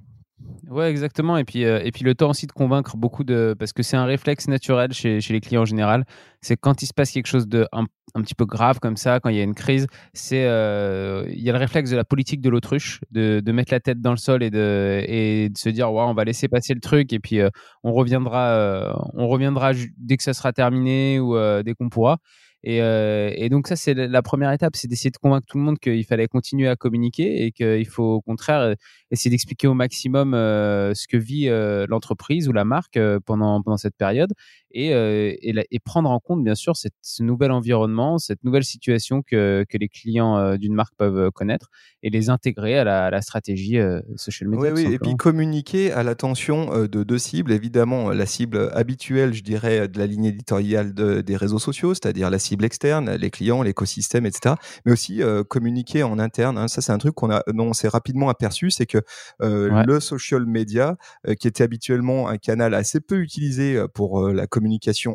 Ouais, 0.68 0.90
exactement. 0.90 1.36
Et 1.36 1.44
puis, 1.44 1.62
et 1.62 1.90
puis 1.92 2.04
le 2.04 2.14
temps 2.14 2.30
aussi 2.30 2.46
de 2.46 2.52
convaincre 2.52 2.96
beaucoup 2.96 3.24
de. 3.24 3.56
Parce 3.58 3.72
que 3.72 3.82
c'est 3.82 3.96
un 3.96 4.04
réflexe 4.04 4.46
naturel 4.46 4.92
chez, 4.92 5.18
les 5.18 5.40
clients 5.40 5.62
en 5.62 5.64
général. 5.64 6.04
C'est 6.42 6.56
quand 6.56 6.82
il 6.82 6.86
se 6.86 6.94
passe 6.94 7.10
quelque 7.10 7.26
chose 7.26 7.48
de 7.48 7.66
un, 7.72 7.86
petit 8.22 8.34
peu 8.34 8.46
grave 8.46 8.78
comme 8.78 8.96
ça, 8.96 9.20
quand 9.20 9.30
il 9.30 9.36
y 9.36 9.40
a 9.40 9.42
une 9.42 9.54
crise, 9.54 9.86
c'est 10.12 10.42
il 10.42 11.42
y 11.42 11.50
a 11.50 11.52
le 11.52 11.58
réflexe 11.58 11.90
de 11.90 11.96
la 11.96 12.04
politique 12.04 12.40
de 12.40 12.48
l'autruche, 12.50 13.00
de, 13.10 13.52
mettre 13.52 13.72
la 13.72 13.80
tête 13.80 14.00
dans 14.00 14.12
le 14.12 14.16
sol 14.16 14.42
et 14.42 14.50
de, 14.50 15.50
se 15.56 15.68
dire 15.68 15.92
ouais, 15.92 16.02
on 16.02 16.14
va 16.14 16.24
laisser 16.24 16.48
passer 16.48 16.74
le 16.74 16.80
truc 16.80 17.12
et 17.12 17.18
puis 17.18 17.40
on 17.82 17.92
reviendra, 17.92 18.96
on 19.14 19.26
reviendra 19.26 19.72
dès 19.96 20.16
que 20.16 20.22
ça 20.22 20.34
sera 20.34 20.52
terminé 20.52 21.18
ou 21.18 21.36
dès 21.62 21.74
qu'on 21.74 21.88
pourra. 21.88 22.18
Et, 22.62 22.82
euh, 22.82 23.30
et, 23.34 23.48
donc 23.48 23.68
ça, 23.68 23.76
c'est 23.76 23.94
la 23.94 24.22
première 24.22 24.52
étape, 24.52 24.76
c'est 24.76 24.88
d'essayer 24.88 25.10
de 25.10 25.16
convaincre 25.16 25.46
tout 25.46 25.56
le 25.56 25.64
monde 25.64 25.78
qu'il 25.78 26.04
fallait 26.04 26.28
continuer 26.28 26.68
à 26.68 26.76
communiquer 26.76 27.46
et 27.46 27.52
qu'il 27.52 27.86
faut 27.86 28.04
au 28.04 28.20
contraire 28.20 28.74
essayer 29.10 29.30
d'expliquer 29.30 29.66
au 29.66 29.74
maximum 29.74 30.34
euh, 30.34 30.92
ce 30.94 31.08
que 31.08 31.16
vit 31.16 31.48
euh, 31.48 31.86
l'entreprise 31.88 32.48
ou 32.48 32.52
la 32.52 32.64
marque 32.64 32.98
pendant, 33.24 33.62
pendant 33.62 33.78
cette 33.78 33.96
période 33.96 34.32
et, 34.72 34.88
et, 34.88 35.54
et, 35.70 35.78
prendre 35.80 36.10
en 36.10 36.20
compte 36.20 36.44
bien 36.44 36.54
sûr 36.54 36.76
cette, 36.76 36.94
ce 37.02 37.22
nouvel 37.22 37.50
environnement, 37.50 38.18
cette 38.18 38.44
nouvelle 38.44 38.64
situation 38.64 39.22
que, 39.22 39.64
que 39.68 39.78
les 39.78 39.88
clients 39.88 40.56
d'une 40.56 40.74
marque 40.74 40.94
peuvent 40.96 41.30
connaître 41.32 41.70
et 42.02 42.10
les 42.10 42.30
intégrer 42.30 42.78
à 42.78 42.84
la, 42.84 43.06
à 43.06 43.10
la 43.10 43.22
stratégie 43.22 43.78
social 44.16 44.48
media. 44.48 44.72
Oui, 44.72 44.86
oui. 44.86 44.94
et 44.94 44.98
puis 44.98 45.16
communiquer 45.16 45.92
à 45.92 46.02
l'attention 46.02 46.86
de 46.86 47.02
deux 47.02 47.18
cibles, 47.18 47.52
évidemment 47.52 48.10
la 48.10 48.26
cible 48.26 48.70
habituelle, 48.74 49.34
je 49.34 49.42
dirais, 49.42 49.88
de 49.88 49.98
la 49.98 50.06
ligne 50.06 50.26
éditoriale 50.26 50.94
de, 50.94 51.20
des 51.20 51.36
réseaux 51.36 51.58
sociaux, 51.58 51.94
c'est-à-dire 51.94 52.30
la 52.30 52.38
cible 52.38 52.64
externe, 52.64 53.14
les 53.14 53.30
clients, 53.30 53.62
l'écosystème, 53.62 54.26
etc. 54.26 54.54
Mais 54.84 54.92
aussi 54.92 55.22
euh, 55.22 55.44
communiquer 55.44 56.02
en 56.02 56.18
interne. 56.18 56.58
Hein. 56.58 56.68
Ça, 56.68 56.80
c'est 56.80 56.92
un 56.92 56.98
truc 56.98 57.14
qu'on 57.14 57.30
a, 57.30 57.42
dont 57.48 57.68
on 57.68 57.72
s'est 57.72 57.88
rapidement 57.88 58.28
aperçu, 58.28 58.70
c'est 58.70 58.86
que 58.86 58.98
euh, 59.42 59.84
le 59.84 60.00
social 60.00 60.46
media, 60.46 60.96
euh, 61.28 61.34
qui 61.34 61.48
était 61.48 61.64
habituellement 61.64 62.28
un 62.28 62.36
canal 62.36 62.74
assez 62.74 63.00
peu 63.00 63.20
utilisé 63.20 63.84
pour 63.94 64.28
la 64.28 64.46
communication 64.46 64.59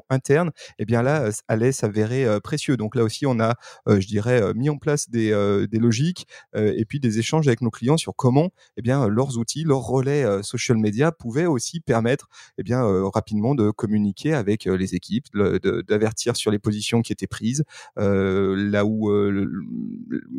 interne, 0.10 0.52
eh 0.80 0.86
bien 0.86 1.02
là, 1.02 1.30
allait 1.48 1.72
s'avérer 1.72 2.40
précieux. 2.42 2.78
Donc 2.78 2.96
là 2.96 3.04
aussi, 3.04 3.26
on 3.26 3.40
a, 3.40 3.56
je 3.88 4.06
dirais, 4.08 4.54
mis 4.54 4.70
en 4.70 4.78
place 4.78 5.10
des, 5.10 5.30
des 5.70 5.80
logiques 5.80 6.28
et 6.56 6.86
puis 6.86 7.00
des 7.00 7.20
échanges 7.20 7.48
avec 7.48 7.62
nos 7.62 7.70
clients 7.70 7.98
sur 7.98 8.16
comment, 8.16 8.52
eh 8.78 8.82
bien, 8.82 9.08
leurs 9.08 9.38
outils, 9.38 9.64
leurs 9.64 9.82
relais 9.82 10.44
social 10.44 10.78
media 10.78 11.12
pouvaient 11.12 11.46
aussi 11.46 11.80
permettre, 11.80 12.30
eh 12.58 12.64
bien, 12.64 12.84
rapidement 13.14 13.56
de 13.56 13.72
communiquer 13.72 14.34
avec 14.34 14.66
les 14.66 14.96
équipes, 14.96 15.26
d'avertir 15.36 16.36
sur 16.36 16.52
les 16.52 16.60
positions 16.60 17.02
qui 17.02 17.12
étaient 17.12 17.28
prises, 17.28 17.64
euh, 17.98 18.56
là 18.56 18.86
où 18.86 19.10
euh, 19.10 19.48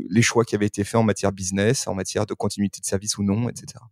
les 0.08 0.22
choix 0.22 0.44
qui 0.44 0.54
avaient 0.54 0.66
été 0.66 0.84
faits 0.84 0.96
en 0.96 1.04
matière 1.04 1.32
business, 1.32 1.86
en 1.86 1.94
matière 1.94 2.26
de 2.26 2.34
continuité 2.34 2.80
de 2.80 2.86
service 2.86 3.18
ou 3.18 3.22
non, 3.22 3.48
etc. 3.48 3.82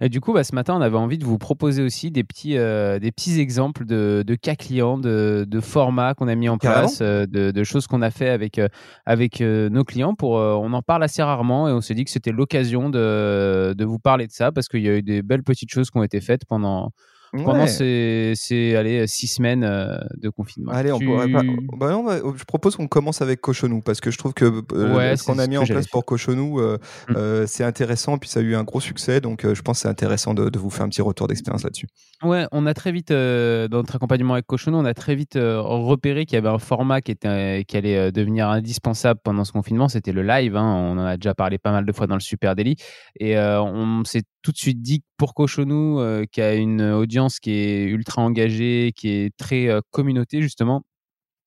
Et 0.00 0.08
du 0.08 0.20
coup, 0.20 0.32
bah, 0.32 0.44
ce 0.44 0.54
matin, 0.54 0.74
on 0.76 0.80
avait 0.80 0.96
envie 0.96 1.18
de 1.18 1.24
vous 1.24 1.38
proposer 1.38 1.82
aussi 1.82 2.10
des 2.10 2.24
petits, 2.24 2.56
euh, 2.56 2.98
des 2.98 3.12
petits 3.12 3.40
exemples 3.40 3.84
de, 3.84 4.24
de, 4.26 4.34
cas 4.34 4.56
clients, 4.56 4.98
de, 4.98 5.46
de 5.48 5.60
formats 5.60 6.14
qu'on 6.14 6.28
a 6.28 6.34
mis 6.34 6.48
en 6.48 6.58
place, 6.58 7.00
de, 7.00 7.26
de, 7.26 7.64
choses 7.64 7.86
qu'on 7.86 8.02
a 8.02 8.10
fait 8.10 8.28
avec, 8.28 8.60
avec 9.06 9.40
nos 9.40 9.84
clients. 9.84 10.14
Pour, 10.14 10.32
on 10.32 10.72
en 10.72 10.82
parle 10.82 11.02
assez 11.02 11.22
rarement 11.22 11.68
et 11.68 11.72
on 11.72 11.80
s'est 11.80 11.94
dit 11.94 12.04
que 12.04 12.10
c'était 12.10 12.32
l'occasion 12.32 12.90
de, 12.90 13.74
de 13.76 13.84
vous 13.84 13.98
parler 13.98 14.26
de 14.26 14.32
ça 14.32 14.52
parce 14.52 14.68
qu'il 14.68 14.82
y 14.82 14.88
a 14.88 14.96
eu 14.96 15.02
des 15.02 15.22
belles 15.22 15.42
petites 15.42 15.70
choses 15.70 15.90
qui 15.90 15.98
ont 15.98 16.02
été 16.02 16.20
faites 16.20 16.44
pendant, 16.44 16.92
pendant 17.32 17.66
ces, 17.66 18.32
ces 18.36 19.04
six 19.06 19.26
semaines 19.28 19.64
euh, 19.64 19.98
de 20.16 20.28
confinement. 20.28 20.72
Allez, 20.72 20.92
on 20.92 20.98
pourrait 20.98 21.30
pas... 21.30 21.42
bah 21.76 21.90
non, 21.90 22.04
bah, 22.04 22.18
je 22.36 22.44
propose 22.44 22.76
qu'on 22.76 22.88
commence 22.88 23.22
avec 23.22 23.40
Cochonou 23.40 23.80
parce 23.80 24.00
que 24.00 24.10
je 24.10 24.18
trouve 24.18 24.34
que 24.34 24.62
euh, 24.72 25.16
ce 25.16 25.24
qu'on 25.24 25.38
a 25.38 25.46
mis 25.46 25.56
en 25.56 25.64
place 25.64 25.88
pour 25.88 26.04
Cochonou, 26.04 26.60
euh, 26.60 26.78
mmh. 27.08 27.46
c'est 27.46 27.64
intéressant. 27.64 28.18
Puis 28.18 28.28
ça 28.28 28.40
a 28.40 28.42
eu 28.42 28.54
un 28.54 28.64
gros 28.64 28.80
succès, 28.80 29.20
donc 29.20 29.46
je 29.46 29.62
pense 29.62 29.78
que 29.78 29.82
c'est 29.82 29.88
intéressant 29.88 30.34
de, 30.34 30.48
de, 30.48 30.58
vous 30.58 30.70
faire 30.70 30.86
un 30.86 30.88
petit 30.88 31.02
retour 31.02 31.28
d'expérience 31.28 31.64
là-dessus. 31.64 31.86
Ouais, 32.22 32.46
on 32.52 32.66
a 32.66 32.74
très 32.74 32.92
vite, 32.92 33.10
dans 33.10 33.68
notre 33.70 33.96
accompagnement 33.96 34.34
avec 34.34 34.46
Cochonou, 34.46 34.78
on 34.78 34.84
a 34.84 34.94
très 34.94 35.14
vite 35.14 35.38
repéré 35.38 36.26
qu'il 36.26 36.34
y 36.34 36.38
avait 36.38 36.48
un 36.48 36.58
format 36.58 37.00
qui, 37.00 37.12
était, 37.12 37.64
qui 37.66 37.76
allait 37.76 38.12
devenir 38.12 38.48
indispensable 38.48 39.20
pendant 39.22 39.44
ce 39.44 39.52
confinement. 39.52 39.88
C'était 39.88 40.12
le 40.12 40.22
live. 40.22 40.56
Hein. 40.56 40.64
On 40.64 40.98
en 40.98 41.04
a 41.04 41.16
déjà 41.16 41.34
parlé 41.34 41.58
pas 41.58 41.72
mal 41.72 41.86
de 41.86 41.92
fois 41.92 42.06
dans 42.06 42.16
le 42.16 42.20
Super 42.20 42.54
Daily. 42.56 42.76
Et 43.18 43.38
on 43.38 44.04
s'est 44.04 44.22
tout 44.42 44.52
de 44.52 44.56
suite 44.56 44.82
dit 44.82 45.02
pour 45.16 45.34
Cochonou, 45.34 46.00
euh, 46.00 46.24
qui 46.30 46.40
a 46.40 46.54
une 46.54 46.82
audience 46.82 47.40
qui 47.40 47.52
est 47.52 47.84
ultra 47.84 48.22
engagée, 48.22 48.92
qui 48.96 49.08
est 49.10 49.36
très 49.36 49.68
euh, 49.68 49.80
communauté 49.90 50.42
justement, 50.42 50.82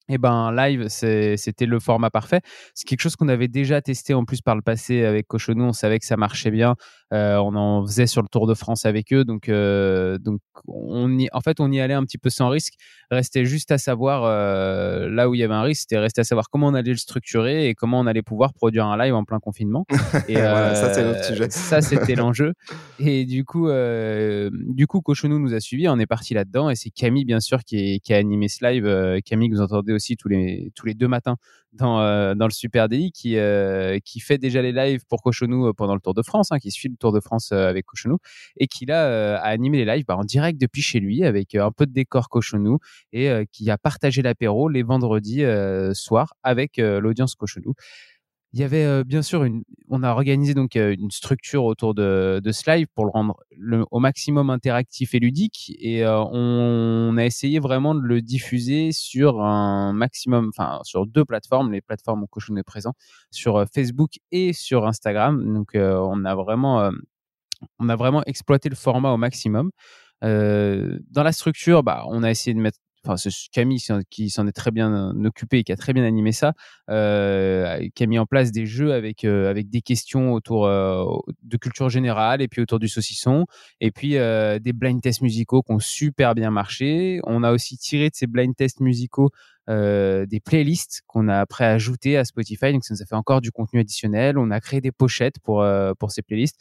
et 0.10 0.16
eh 0.16 0.18
ben 0.18 0.52
live 0.52 0.90
c'était 0.90 1.66
le 1.66 1.80
format 1.80 2.10
parfait. 2.10 2.42
C'est 2.74 2.86
quelque 2.86 3.00
chose 3.00 3.16
qu'on 3.16 3.30
avait 3.30 3.48
déjà 3.48 3.82
testé 3.82 4.14
en 4.14 4.26
plus 4.26 4.42
par 4.42 4.54
le 4.54 4.62
passé 4.62 5.06
avec 5.06 5.28
Cochonou. 5.28 5.64
On 5.64 5.72
savait 5.72 5.98
que 5.98 6.06
ça 6.06 6.18
marchait 6.18 6.52
bien. 6.52 6.76
Euh, 7.14 7.38
on 7.38 7.56
en 7.56 7.86
faisait 7.86 8.08
sur 8.08 8.22
le 8.22 8.28
Tour 8.28 8.46
de 8.46 8.54
France 8.54 8.86
avec 8.86 9.14
eux. 9.14 9.24
Donc 9.24 9.48
euh, 9.48 10.18
donc 10.18 10.42
on 10.68 11.18
y 11.18 11.30
en 11.32 11.40
fait 11.40 11.62
on 11.62 11.72
y 11.72 11.80
allait 11.80 11.94
un 11.94 12.04
petit 12.04 12.18
peu 12.18 12.30
sans 12.30 12.50
risque. 12.50 12.74
Restait 13.12 13.46
juste 13.46 13.72
à 13.72 13.78
savoir 13.78 14.24
euh, 14.26 15.08
là 15.10 15.30
où 15.30 15.36
il 15.36 15.40
y 15.40 15.44
avait 15.44 15.54
un 15.54 15.62
risque 15.62 15.84
c'était 15.84 16.00
rester 16.00 16.20
à 16.20 16.24
savoir 16.26 16.50
comment 16.50 16.68
on 16.68 16.74
allait 16.74 16.92
le 16.92 16.98
structurer 16.98 17.70
et 17.70 17.74
comment 17.74 18.00
on 18.00 18.08
allait 18.08 18.24
pouvoir 18.24 18.54
produire 18.54 18.88
un 18.88 18.98
live 18.98 19.14
en 19.16 19.24
plein 19.24 19.40
confinement. 19.40 19.86
Et 20.28 20.36
ça 20.36 20.94
c'est 20.94 21.04
notre 21.06 21.24
sujet. 21.24 21.50
ça 21.50 21.80
c'était 21.82 22.16
l'enjeu. 22.16 22.54
Et 23.00 23.24
du 23.26 23.46
coup 23.46 23.70
du 23.70 24.86
coup 24.88 25.00
Cochonou 25.00 25.40
nous 25.40 25.54
a 25.54 25.62
suivis. 25.62 25.88
On 25.88 26.00
est 26.00 26.08
parti 26.08 26.34
là 26.34 26.44
dedans 26.44 26.70
et 26.70 26.76
c'est 26.76 26.90
Camille 26.90 27.26
bien 27.26 27.40
sûr 27.40 27.64
qui, 27.64 28.02
qui 28.02 28.14
a 28.14 28.18
animé 28.18 28.50
ce 28.50 28.66
live. 28.66 29.22
Camille 29.24 29.50
que 29.50 29.56
vous 29.56 29.62
entendez 29.62 29.93
aussi 29.94 30.18
tous 30.18 30.28
les 30.28 30.72
tous 30.76 30.86
les 30.86 30.94
deux 30.94 31.08
matins 31.08 31.38
dans 31.74 32.36
dans 32.36 32.48
le 32.48 32.52
Super 32.52 32.90
Daily, 32.90 33.12
qui 33.12 33.38
qui 34.04 34.20
fait 34.20 34.38
déjà 34.38 34.62
les 34.62 34.72
lives 34.72 35.02
pour 35.10 35.22
Cochonou 35.22 35.74
pendant 35.74 35.96
le 35.96 36.02
Tour 36.02 36.14
de 36.14 36.22
France, 36.22 36.52
hein, 36.52 36.60
qui 36.60 36.72
suit 36.72 36.90
le 36.90 36.96
Tour 36.96 37.12
de 37.12 37.20
France 37.20 37.52
avec 37.52 37.86
Cochonou 37.86 38.18
et 38.58 38.68
qui 38.68 38.86
là 38.86 39.38
a 39.38 39.48
animé 39.48 39.84
les 39.84 39.96
lives 39.96 40.06
bah, 40.06 40.18
en 40.18 40.24
direct 40.24 40.60
depuis 40.60 40.82
chez 40.82 41.00
lui 41.00 41.24
avec 41.24 41.56
un 41.56 41.72
peu 41.72 41.86
de 41.86 41.94
décor 41.94 42.30
Cochonou 42.30 42.80
et 43.12 43.32
qui 43.52 43.70
a 43.72 43.78
partagé 43.78 44.22
l'apéro 44.22 44.70
les 44.70 44.84
vendredis 44.84 45.44
soirs 45.94 46.36
avec 46.44 46.78
l'audience 46.78 47.36
Cochonou. 47.36 47.74
Il 48.54 48.60
y 48.60 48.64
avait 48.64 49.04
bien 49.04 49.24
sûr 49.24 49.44
une, 49.44 49.64
on 49.90 50.04
a 50.04 50.12
organisé 50.12 50.54
donc 50.54 50.76
une 50.76 51.10
structure 51.10 51.66
autour 51.66 51.96
de, 51.96 52.40
de 52.44 52.52
ce 52.52 52.70
live 52.70 52.86
pour 52.94 53.06
le 53.06 53.12
rendre 53.12 53.38
au 53.90 54.00
maximum 54.00 54.52
interactif 54.52 55.16
et 55.16 55.20
ludique 55.20 55.76
et 55.80 56.06
on, 56.06 57.16
a 57.18 57.26
essayé 57.26 57.60
vraiment 57.60 57.96
de 57.96 58.02
le 58.02 58.22
diffuser 58.22 58.92
sur 58.92 59.42
un 59.42 59.94
maximum, 59.94 60.52
enfin 60.56 60.80
sur 60.84 61.08
deux 61.08 61.26
plateformes, 61.26 61.72
les 61.72 61.82
plateformes 61.82 62.24
où 62.24 62.28
Cochon 62.28 62.56
est 62.58 62.64
présent, 62.64 62.94
sur 63.32 63.66
Facebook 63.74 64.20
et 64.32 64.54
sur 64.54 64.86
Instagram. 64.86 65.54
Donc 65.54 65.72
on 65.74 66.26
a 66.26 66.36
vraiment, 66.36 66.92
on 67.80 67.90
a 67.90 67.96
vraiment 67.96 68.24
exploité 68.26 68.70
le 68.70 68.76
format 68.76 69.12
au 69.12 69.18
maximum. 69.18 69.72
Dans 70.22 71.24
la 71.24 71.32
structure, 71.32 71.84
bah, 71.84 72.04
on 72.08 72.24
a 72.24 72.32
essayé 72.32 72.54
de 72.54 72.60
mettre 72.60 72.80
enfin 73.06 73.30
Camille 73.52 73.82
qui 74.10 74.30
s'en 74.30 74.48
est 74.48 74.52
très 74.52 74.72
bien 74.72 75.14
euh, 75.14 75.28
occupé 75.28 75.60
et 75.60 75.64
qui 75.64 75.72
a 75.72 75.76
très 75.76 75.94
bien 75.94 76.04
animé 76.04 76.32
ça, 76.32 76.54
euh, 76.90 77.88
qui 77.96 78.04
a 78.04 78.08
mis 78.08 78.20
en 78.20 78.26
place 78.26 78.52
des 78.52 78.66
jeux 78.66 78.94
avec 78.94 79.24
euh, 79.24 79.50
avec 79.50 79.70
des 79.70 79.82
questions 79.82 80.34
autour 80.34 80.68
de 80.68 81.58
culture 81.58 81.90
générale 81.90 82.42
et 82.42 82.48
puis 82.48 82.62
autour 82.62 82.80
du 82.80 82.88
saucisson 82.88 83.46
et 83.80 83.92
puis 83.92 84.12
des 84.12 84.74
blind 84.74 85.02
tests 85.02 85.22
musicaux 85.22 85.62
qui 85.62 85.74
ont 85.74 85.80
super 85.80 86.36
bien 86.36 86.52
marché. 86.52 87.20
On 87.24 87.44
a 87.44 87.52
aussi 87.52 87.78
tiré 87.78 88.10
de 88.10 88.16
ces 88.16 88.28
blind 88.28 88.56
tests 88.56 88.80
musicaux 88.80 89.30
des 89.68 90.42
playlists 90.44 91.02
qu'on 91.08 91.28
a 91.28 91.40
après 91.40 91.66
ajoutées 91.66 92.18
à 92.18 92.26
Spotify, 92.26 92.74
donc 92.74 92.84
ça 92.84 92.94
nous 92.94 93.02
a 93.02 93.06
fait 93.06 93.16
encore 93.16 93.42
du 93.42 93.52
contenu 93.52 93.80
additionnel. 93.80 94.38
On 94.38 94.52
a 94.52 94.60
créé 94.60 94.82
des 94.82 94.92
pochettes 94.92 95.40
pour 95.44 95.66
pour 96.00 96.12
ces 96.12 96.22
playlists. 96.22 96.60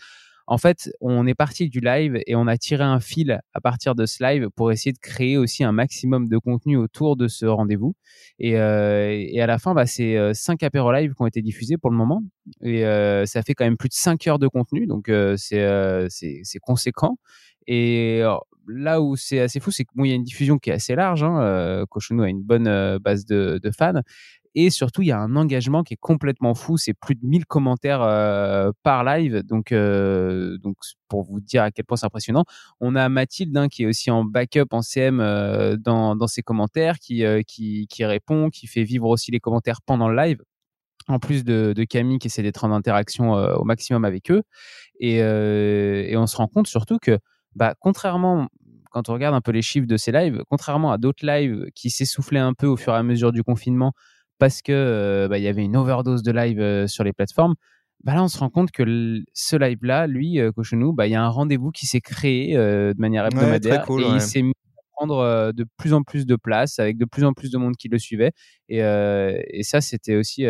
En 0.53 0.59
fait, 0.59 0.91
on 1.01 1.27
est 1.27 1.35
parti 1.35 1.71
du 1.71 1.81
live 1.81 2.21
et 2.27 2.37
on 2.37 2.47
a 2.47 2.59
tiré 2.59 2.85
un 2.85 3.01
fil 3.01 3.41
à 3.55 3.61
partir 3.63 3.95
de 3.95 4.05
ce 4.05 4.23
live 4.23 4.51
pour 4.55 4.71
essayer 4.71 4.93
de 4.93 4.99
créer 4.99 5.39
aussi 5.39 5.65
un 5.65 5.73
maximum 5.73 6.29
de 6.29 6.37
contenu 6.37 6.77
autour 6.77 7.17
de 7.17 7.27
ce 7.27 7.47
rendez-vous. 7.47 7.95
Et, 8.39 8.59
euh, 8.59 9.43
à 9.43 9.47
la 9.47 9.59
fin, 9.59 9.73
bah, 9.73 9.87
c'est 9.87 10.15
euh, 10.19 10.35
cinq 10.35 10.63
apéros 10.63 10.93
live 10.93 11.15
qui 11.15 11.23
ont 11.23 11.27
été 11.27 11.41
diffusés 11.41 11.79
pour 11.79 11.91
le 11.91 11.97
moment. 11.97 12.23
Et 12.63 12.85
euh, 12.85 13.25
ça 13.25 13.41
fait 13.41 13.55
quand 13.55 13.65
même 13.65 13.79
plus 13.79 13.89
de 13.89 13.95
cinq 13.95 14.27
heures 14.27 14.39
de 14.39 14.47
contenu, 14.47 14.87
donc 14.87 15.11
c'est 15.39 16.59
conséquent. 16.61 17.17
Et 17.67 18.23
là 18.69 19.01
où 19.01 19.17
c'est 19.17 19.41
assez 19.41 19.59
fou, 19.59 19.71
c'est 19.71 19.85
qu'il 19.85 20.07
y 20.07 20.13
a 20.13 20.15
une 20.15 20.23
diffusion 20.23 20.59
qui 20.59 20.69
est 20.69 20.75
assez 20.75 20.95
large. 20.95 21.23
Hein, 21.23 21.41
euh, 21.41 21.85
a 21.85 22.29
une 22.29 22.43
bonne 22.43 22.99
base 22.99 23.25
de, 23.25 23.59
fans 23.77 24.03
et 24.55 24.71
surtout 24.71 25.03
il 25.03 25.09
y 25.09 25.13
a 25.13 25.19
un 25.19 25.37
engagement 25.37 25.83
qui 25.83 25.95
est 25.95 26.01
complètement 26.01 26.55
fou 26.55 26.77
c'est 26.77 26.95
plus 26.95 27.15
de 27.15 27.25
1000 27.27 27.47
commentaires 27.47 28.03
euh, 28.03 28.71
par 28.83 29.05
live. 29.05 29.43
Donc 29.43 29.73
euh, 29.73 30.59
donc 30.59 30.77
pour 31.09 31.23
vous 31.23 31.41
dire 31.41 31.63
à 31.63 31.71
quel 31.71 31.85
point 31.85 31.97
c'est 31.97 32.07
impressionnant. 32.07 32.45
On 32.81 32.95
a 32.95 33.09
Mathilde 33.09 33.57
hein, 33.57 33.69
qui 33.69 33.85
est 33.85 33.87
aussi 33.87 34.11
en 34.11 34.25
backup 34.25 34.67
en 34.73 34.83
CM 34.83 35.21
euh, 35.21 35.77
dans, 35.77 36.17
dans 36.17 36.27
ses 36.27 36.43
commentaires 36.43 36.99
qui, 36.99 37.25
qui, 37.47 37.87
qui 37.89 38.05
répond 38.05 38.51
qui 38.51 38.67
fait 38.67 38.85
vivre 38.85 39.09
aussi 39.09 39.31
les 39.31 39.41
commentaires 39.41 39.81
pendant 39.83 40.09
le 40.09 40.17
live. 40.17 40.43
En 41.09 41.19
plus 41.19 41.45
de, 41.45 41.75
Camille 41.89 42.19
qui 42.21 42.29
essaie 42.29 42.43
d'être 42.43 42.65
en 42.65 42.71
interaction 42.71 43.33
au 43.33 43.65
maximum 43.65 44.05
avec 44.05 44.31
eux. 44.31 44.43
Et, 45.01 45.17
et 45.17 46.17
on 46.17 46.29
se 46.29 46.37
rend 46.37 46.47
compte 46.47 46.69
surtout 46.69 46.99
que 46.99 47.19
bah, 47.57 47.75
contrairement 47.81 48.49
quand 48.93 49.09
on 49.09 49.15
regarde 49.15 49.35
un 49.35 49.41
peu 49.41 49.51
les 49.51 49.63
chiffres 49.63 49.87
de 49.87 49.97
ces 49.97 50.13
lives, 50.13 50.43
contrairement 50.49 50.93
à 50.93 50.99
d'autres 50.99 51.27
lives 51.27 51.67
qui 51.75 51.91
s'essoufflaient 51.91 52.39
un 52.39 52.53
peu 52.53 52.67
au 52.67 52.77
fur 52.77 52.93
et 52.93 52.97
à 52.97 53.03
mesure 53.03 53.33
du 53.33 53.43
confinement, 53.43 53.93
parce 54.43 54.61
que 54.61 54.73
euh, 54.73 55.29
bah, 55.29 55.39
il 55.39 55.45
y 55.45 55.47
avait 55.47 55.63
une 55.63 55.77
overdose 55.77 56.25
de 56.25 56.33
live 56.33 56.59
euh, 56.59 56.89
sur 56.89 57.05
les 57.05 57.13
plateformes. 57.13 57.55
Bah 58.03 58.15
là, 58.17 58.25
on 58.25 58.29
se 58.29 58.37
rend 58.41 58.51
compte 58.51 58.73
que 58.73 58.83
ce 59.33 59.55
live-là, 59.55 60.09
lui, 60.09 60.41
euh, 60.41 60.51
Cochenou, 60.51 60.93
bah, 60.93 61.07
il 61.07 61.13
y 61.13 61.15
a 61.15 61.23
un 61.23 61.29
rendez-vous 61.29 61.71
qui 61.71 61.87
s'est 61.87 62.01
créé 62.01 62.57
de 62.57 62.99
manière 62.99 63.25
hebdomadaire 63.25 63.87
et 63.89 64.15
il 64.15 64.21
s'est 64.21 64.43
mis 64.43 64.51
à 64.51 64.83
prendre 64.97 65.53
de 65.53 65.65
plus 65.77 65.93
en 65.93 66.03
plus 66.03 66.27
de 66.27 66.35
place 66.35 66.81
avec 66.81 66.99
de 66.99 67.05
plus 67.05 67.23
en 67.23 67.35
plus 67.35 67.53
de 67.53 67.59
monde 67.59 67.77
qui 67.77 67.87
le 67.87 68.01
suivait. 68.01 68.33
Et, 68.69 68.79
et 68.79 69.63
ça, 69.63 69.81
c'était 69.81 70.17
aussi 70.17 70.45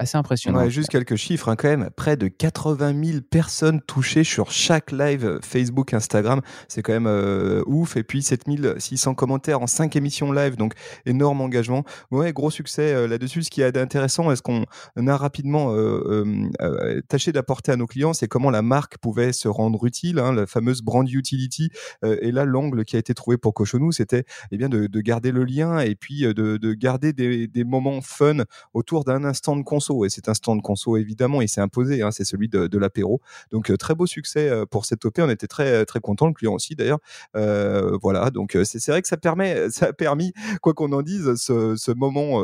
assez 0.00 0.16
impressionnant. 0.16 0.68
juste 0.68 0.88
quelques 0.88 1.16
chiffres 1.16 1.48
hein, 1.48 1.56
quand 1.56 1.68
même. 1.68 1.90
Près 1.94 2.16
de 2.16 2.28
80 2.28 3.04
000 3.04 3.18
personnes 3.20 3.80
touchées 3.82 4.24
sur 4.24 4.50
chaque 4.50 4.92
live 4.92 5.38
Facebook, 5.42 5.92
Instagram. 5.94 6.40
C'est 6.68 6.82
quand 6.82 6.92
même 6.92 7.06
euh, 7.06 7.62
ouf. 7.66 7.96
Et 7.96 8.02
puis 8.02 8.22
7600 8.22 9.14
commentaires 9.14 9.60
en 9.60 9.66
5 9.66 9.94
émissions 9.96 10.32
live. 10.32 10.56
Donc 10.56 10.72
énorme 11.04 11.40
engagement. 11.42 11.84
Ouais, 12.10 12.32
gros 12.32 12.50
succès 12.50 12.94
euh, 12.94 13.06
là-dessus. 13.06 13.42
Ce 13.42 13.50
qui 13.50 13.60
est 13.60 13.76
intéressant, 13.76 14.30
est-ce 14.32 14.42
qu'on 14.42 14.64
a 15.06 15.16
rapidement 15.16 15.74
euh, 15.74 17.00
tâché 17.08 17.32
d'apporter 17.32 17.72
à 17.72 17.76
nos 17.76 17.86
clients, 17.86 18.14
c'est 18.14 18.28
comment 18.28 18.50
la 18.50 18.62
marque 18.62 18.98
pouvait 18.98 19.32
se 19.32 19.48
rendre 19.48 19.84
utile, 19.84 20.18
hein, 20.18 20.32
la 20.32 20.46
fameuse 20.46 20.82
brand 20.82 21.08
utility. 21.08 21.70
et 22.02 22.32
là, 22.32 22.44
l'angle 22.44 22.84
qui 22.84 22.96
a 22.96 22.98
été 22.98 23.14
trouvé 23.14 23.36
pour 23.36 23.54
Cochonou, 23.54 23.92
c'était 23.92 24.24
eh 24.50 24.56
bien 24.56 24.68
de, 24.68 25.00
garder 25.00 25.32
le 25.32 25.44
lien 25.44 25.80
et 25.80 25.94
puis 25.94 26.22
de, 26.22 26.32
de 26.32 26.74
garder 26.74 27.12
des, 27.12 27.64
moments 27.64 28.00
fun 28.00 28.44
autour 28.72 29.04
d'un 29.04 29.24
instant 29.24 29.56
de 29.56 29.62
conso 29.90 30.04
et 30.04 30.08
cet 30.08 30.28
instant 30.28 30.56
de 30.56 30.62
conso 30.62 30.96
évidemment 30.96 31.42
il 31.42 31.48
s'est 31.48 31.60
imposé 31.60 32.02
hein, 32.02 32.10
c'est 32.10 32.24
celui 32.24 32.48
de, 32.48 32.78
l'apéro. 32.78 33.20
Donc 33.50 33.70
euh, 33.70 33.76
très 33.76 33.94
beau 33.94 34.06
succès 34.06 34.48
euh, 34.48 34.64
pour 34.64 34.86
cette 34.86 35.04
OP 35.04 35.18
on 35.18 35.28
était 35.28 35.46
très 35.46 35.84
très 35.84 36.00
content 36.00 36.26
le 36.26 36.32
client 36.32 36.54
aussi 36.54 36.74
d'ailleurs. 36.74 36.98
Euh, 37.36 37.98
voilà 38.02 38.30
donc 38.30 38.56
c'est 38.64 38.86
vrai 38.88 39.02
que 39.02 39.08
ça 39.08 39.16
permet 39.16 39.70
ça 39.70 39.86
a 39.86 39.92
permis 39.92 40.32
quoi 40.62 40.74
qu'on 40.74 40.92
en 40.92 41.02
dise 41.02 41.34
ce, 41.34 41.90
moment 41.92 42.40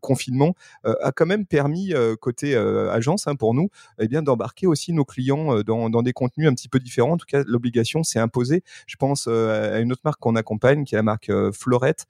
confinement 0.00 0.54
a 0.84 1.12
quand 1.12 1.26
même 1.26 1.46
permis 1.46 1.94
côté 2.20 2.56
agence 2.56 3.26
hein, 3.26 3.36
pour 3.36 3.54
nous 3.54 3.68
eh 4.00 4.08
bien 4.08 4.22
d'embarquer 4.22 4.66
aussi 4.66 4.92
nos 4.92 5.04
clients 5.04 5.62
dans, 5.62 6.02
des 6.02 6.12
contenus 6.12 6.48
un 6.48 6.54
petit 6.54 6.68
peu 6.68 6.80
différents. 6.80 7.12
En 7.12 7.16
tout 7.16 7.26
cas 7.26 7.42
l'obligation 7.46 8.02
s'est 8.02 8.18
imposée. 8.18 8.62
Je 8.86 8.96
pense 8.96 9.28
à 9.28 9.78
une 9.78 9.92
autre 9.92 10.02
marque 10.04 10.20
qu'on 10.20 10.36
accompagne 10.36 10.84
qui 10.84 10.94
est 10.94 10.98
la 10.98 11.02
marque 11.02 11.30
Florette 11.52 12.06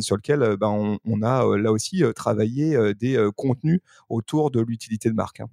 sur 0.00 0.16
lequel 0.16 0.56
ben, 0.58 0.98
on, 1.04 1.22
a 1.22 1.56
là 1.56 1.72
aussi 1.72 2.02
travaillé 2.14 2.94
des 2.94 3.16
contenu 3.36 3.82
autour 4.08 4.50
de 4.50 4.60
l'utilité 4.60 5.08
de 5.08 5.14
marque. 5.14 5.40
Hein. 5.40 5.48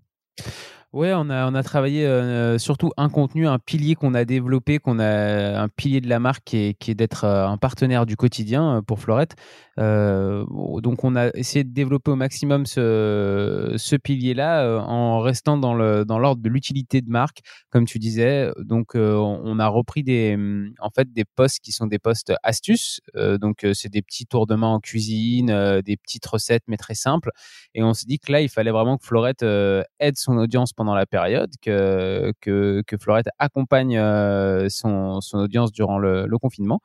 Ouais, 0.93 1.11
on 1.15 1.27
a, 1.31 1.49
on 1.49 1.55
a 1.55 1.63
travaillé 1.63 2.05
euh, 2.05 2.59
surtout 2.59 2.91
un 2.97 3.09
contenu, 3.09 3.47
un 3.47 3.57
pilier 3.57 3.95
qu'on 3.95 4.13
a 4.13 4.25
développé, 4.25 4.77
qu'on 4.77 4.99
a 4.99 5.59
un 5.59 5.67
pilier 5.67 6.01
de 6.01 6.07
la 6.07 6.19
marque 6.19 6.43
qui 6.45 6.57
est, 6.57 6.73
qui 6.75 6.91
est 6.91 6.93
d'être 6.93 7.23
euh, 7.23 7.47
un 7.47 7.57
partenaire 7.57 8.05
du 8.05 8.15
quotidien 8.15 8.77
euh, 8.77 8.81
pour 8.83 8.99
Florette. 8.99 9.35
Donc 9.75 11.03
on 11.03 11.15
a 11.15 11.29
essayé 11.33 11.63
de 11.63 11.73
développer 11.73 12.11
au 12.11 12.15
maximum 12.15 12.67
ce, 12.67 13.73
ce 13.75 13.95
pilier-là 13.95 14.83
en 14.85 15.19
restant 15.19 15.57
dans 15.57 15.73
le 15.73 16.05
dans 16.05 16.19
l'ordre 16.19 16.43
de 16.43 16.49
l'utilité 16.49 17.01
de 17.01 17.09
marque, 17.09 17.39
comme 17.71 17.85
tu 17.85 17.97
disais. 17.97 18.51
Donc 18.59 18.91
on 18.93 19.57
a 19.57 19.67
repris 19.67 20.03
des 20.03 20.37
en 20.79 20.91
fait 20.91 21.11
des 21.11 21.25
postes 21.25 21.59
qui 21.59 21.71
sont 21.71 21.87
des 21.87 21.97
postes 21.97 22.33
astuces. 22.43 23.01
donc 23.15 23.65
c'est 23.73 23.89
des 23.89 24.03
petits 24.03 24.27
tours 24.27 24.45
de 24.45 24.53
main 24.53 24.67
en 24.67 24.79
cuisine, 24.79 25.47
des 25.83 25.97
petites 25.97 26.27
recettes 26.27 26.65
mais 26.67 26.77
très 26.77 26.93
simples. 26.93 27.31
Et 27.73 27.81
on 27.81 27.95
s'est 27.95 28.05
dit 28.05 28.19
que 28.19 28.31
là 28.31 28.41
il 28.41 28.49
fallait 28.49 28.69
vraiment 28.69 28.99
que 28.99 29.05
Florette 29.07 29.41
aide 29.41 30.17
son 30.17 30.37
audience 30.37 30.71
la 30.83 31.05
période, 31.05 31.51
que, 31.61 32.33
que, 32.41 32.97
Florette 32.99 33.29
accompagne 33.39 33.97
euh, 33.97 34.67
son, 34.69 35.21
son, 35.21 35.39
audience 35.39 35.71
durant 35.71 35.97
le, 35.97 36.27
confinement. 36.37 36.81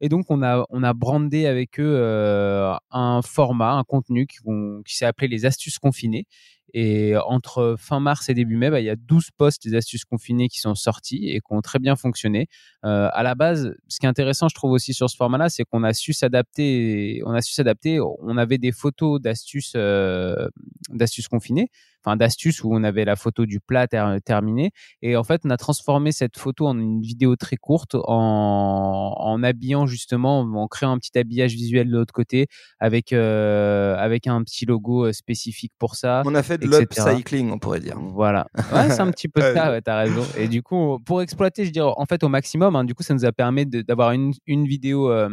Et 0.00 0.08
donc, 0.08 0.26
on 0.30 0.42
a, 0.42 0.64
on 0.70 0.82
a 0.82 0.92
brandé 0.94 1.46
avec 1.46 1.80
eux 1.80 1.94
euh, 1.96 2.72
un 2.90 3.20
format, 3.22 3.72
un 3.72 3.84
contenu 3.84 4.26
qui 4.26 4.96
s'est 4.96 5.06
appelé 5.06 5.28
les 5.28 5.44
astuces 5.44 5.78
confinées. 5.78 6.26
Et 6.74 7.14
entre 7.16 7.76
fin 7.78 8.00
mars 8.00 8.28
et 8.28 8.34
début 8.34 8.56
mai, 8.56 8.70
bah, 8.70 8.80
il 8.80 8.86
y 8.86 8.90
a 8.90 8.96
12 8.96 9.30
posts 9.36 9.66
des 9.66 9.76
astuces 9.76 10.04
confinées 10.04 10.48
qui 10.48 10.60
sont 10.60 10.74
sortis 10.74 11.28
et 11.28 11.40
qui 11.40 11.46
ont 11.50 11.60
très 11.60 11.78
bien 11.78 11.96
fonctionné. 11.96 12.48
Euh, 12.84 13.08
à 13.12 13.22
la 13.22 13.34
base, 13.34 13.74
ce 13.88 13.98
qui 13.98 14.06
est 14.06 14.08
intéressant, 14.08 14.48
je 14.48 14.54
trouve 14.54 14.72
aussi 14.72 14.94
sur 14.94 15.10
ce 15.10 15.16
format-là, 15.16 15.48
c'est 15.48 15.64
qu'on 15.64 15.84
a 15.84 15.92
su 15.92 16.12
s'adapter. 16.12 17.22
On 17.26 17.32
a 17.32 17.42
su 17.42 17.52
s'adapter. 17.52 18.00
On 18.00 18.36
avait 18.36 18.58
des 18.58 18.72
photos 18.72 19.20
d'astuces, 19.20 19.72
euh, 19.76 20.48
d'astuces 20.90 21.28
confinées 21.28 21.70
enfin 22.04 22.16
d'astuces 22.16 22.64
où 22.64 22.74
on 22.74 22.82
avait 22.82 23.04
la 23.04 23.16
photo 23.16 23.46
du 23.46 23.60
plat 23.60 23.86
terminé. 23.86 24.70
Et 25.02 25.16
en 25.16 25.24
fait, 25.24 25.42
on 25.44 25.50
a 25.50 25.56
transformé 25.56 26.12
cette 26.12 26.38
photo 26.38 26.66
en 26.66 26.78
une 26.78 27.00
vidéo 27.00 27.36
très 27.36 27.56
courte 27.56 27.94
en, 27.94 29.14
en 29.16 29.42
habillant 29.42 29.86
justement, 29.86 30.40
en 30.40 30.68
créant 30.68 30.92
un 30.92 30.98
petit 30.98 31.16
habillage 31.18 31.54
visuel 31.54 31.88
de 31.88 31.92
l'autre 31.92 32.12
côté 32.12 32.46
avec 32.78 33.12
euh, 33.12 33.96
avec 33.96 34.26
un 34.26 34.42
petit 34.42 34.66
logo 34.66 35.06
euh, 35.06 35.12
spécifique 35.12 35.72
pour 35.78 35.96
ça. 35.96 36.22
On 36.24 36.34
a 36.34 36.42
fait 36.42 36.59
de 36.60 36.78
l'upcycling, 36.78 37.50
on 37.50 37.58
pourrait 37.58 37.80
dire. 37.80 37.98
Voilà. 37.98 38.46
Ouais, 38.72 38.90
c'est 38.90 39.00
un 39.00 39.10
petit 39.10 39.28
peu 39.28 39.40
ça. 39.54 39.70
Ouais, 39.70 39.80
T'as 39.80 39.98
raison. 39.98 40.24
Et 40.36 40.48
du 40.48 40.62
coup, 40.62 40.98
pour 41.04 41.22
exploiter, 41.22 41.64
je 41.64 41.70
dirais 41.70 41.92
en 41.96 42.06
fait 42.06 42.22
au 42.22 42.28
maximum. 42.28 42.76
Hein, 42.76 42.84
du 42.84 42.94
coup, 42.94 43.02
ça 43.02 43.14
nous 43.14 43.24
a 43.24 43.32
permis 43.32 43.66
d'avoir 43.66 44.12
une, 44.12 44.32
une 44.46 44.66
vidéo 44.66 45.10
euh, 45.10 45.28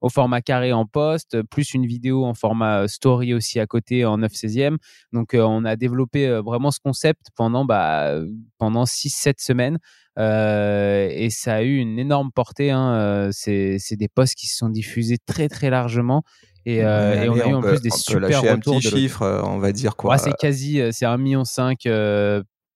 au 0.00 0.08
format 0.08 0.40
carré 0.40 0.72
en 0.72 0.86
poste, 0.86 1.42
plus 1.42 1.74
une 1.74 1.86
vidéo 1.86 2.24
en 2.24 2.34
format 2.34 2.88
story 2.88 3.34
aussi 3.34 3.60
à 3.60 3.66
côté 3.66 4.04
en 4.04 4.18
9 4.18 4.32
16e. 4.32 4.76
Donc, 5.12 5.30
on 5.34 5.64
a 5.64 5.76
développé 5.76 6.28
euh, 6.28 6.42
vraiment 6.42 6.70
ce 6.70 6.80
concept 6.80 7.26
pendant 7.36 7.64
bah, 7.64 8.14
pendant 8.58 8.84
6-7 8.84 9.34
semaines. 9.38 9.78
Euh, 10.18 11.08
et 11.10 11.30
ça 11.30 11.56
a 11.56 11.62
eu 11.62 11.76
une 11.76 11.98
énorme 11.98 12.30
portée. 12.32 12.70
Hein. 12.70 12.94
Euh, 12.94 13.30
c'est 13.32 13.96
des 13.96 14.08
posts 14.08 14.34
qui 14.34 14.46
se 14.48 14.56
sont 14.56 14.68
diffusés 14.68 15.18
très 15.24 15.48
très 15.48 15.70
largement 15.70 16.22
Et, 16.66 16.84
euh, 16.84 17.30
on 17.30 17.40
a 17.40 17.46
eu 17.46 17.54
en 17.54 17.60
plus 17.60 17.80
des 17.80 17.90
super 17.90 18.42
retours. 18.42 18.50
Un 18.50 18.58
petit 18.58 18.80
chiffre, 18.88 19.42
on 19.44 19.58
va 19.58 19.72
dire 19.72 19.96
quoi. 19.96 20.18
c'est 20.18 20.32
quasi, 20.32 20.80
c'est 20.92 21.06
1,5 21.06 21.18
million 21.18 21.42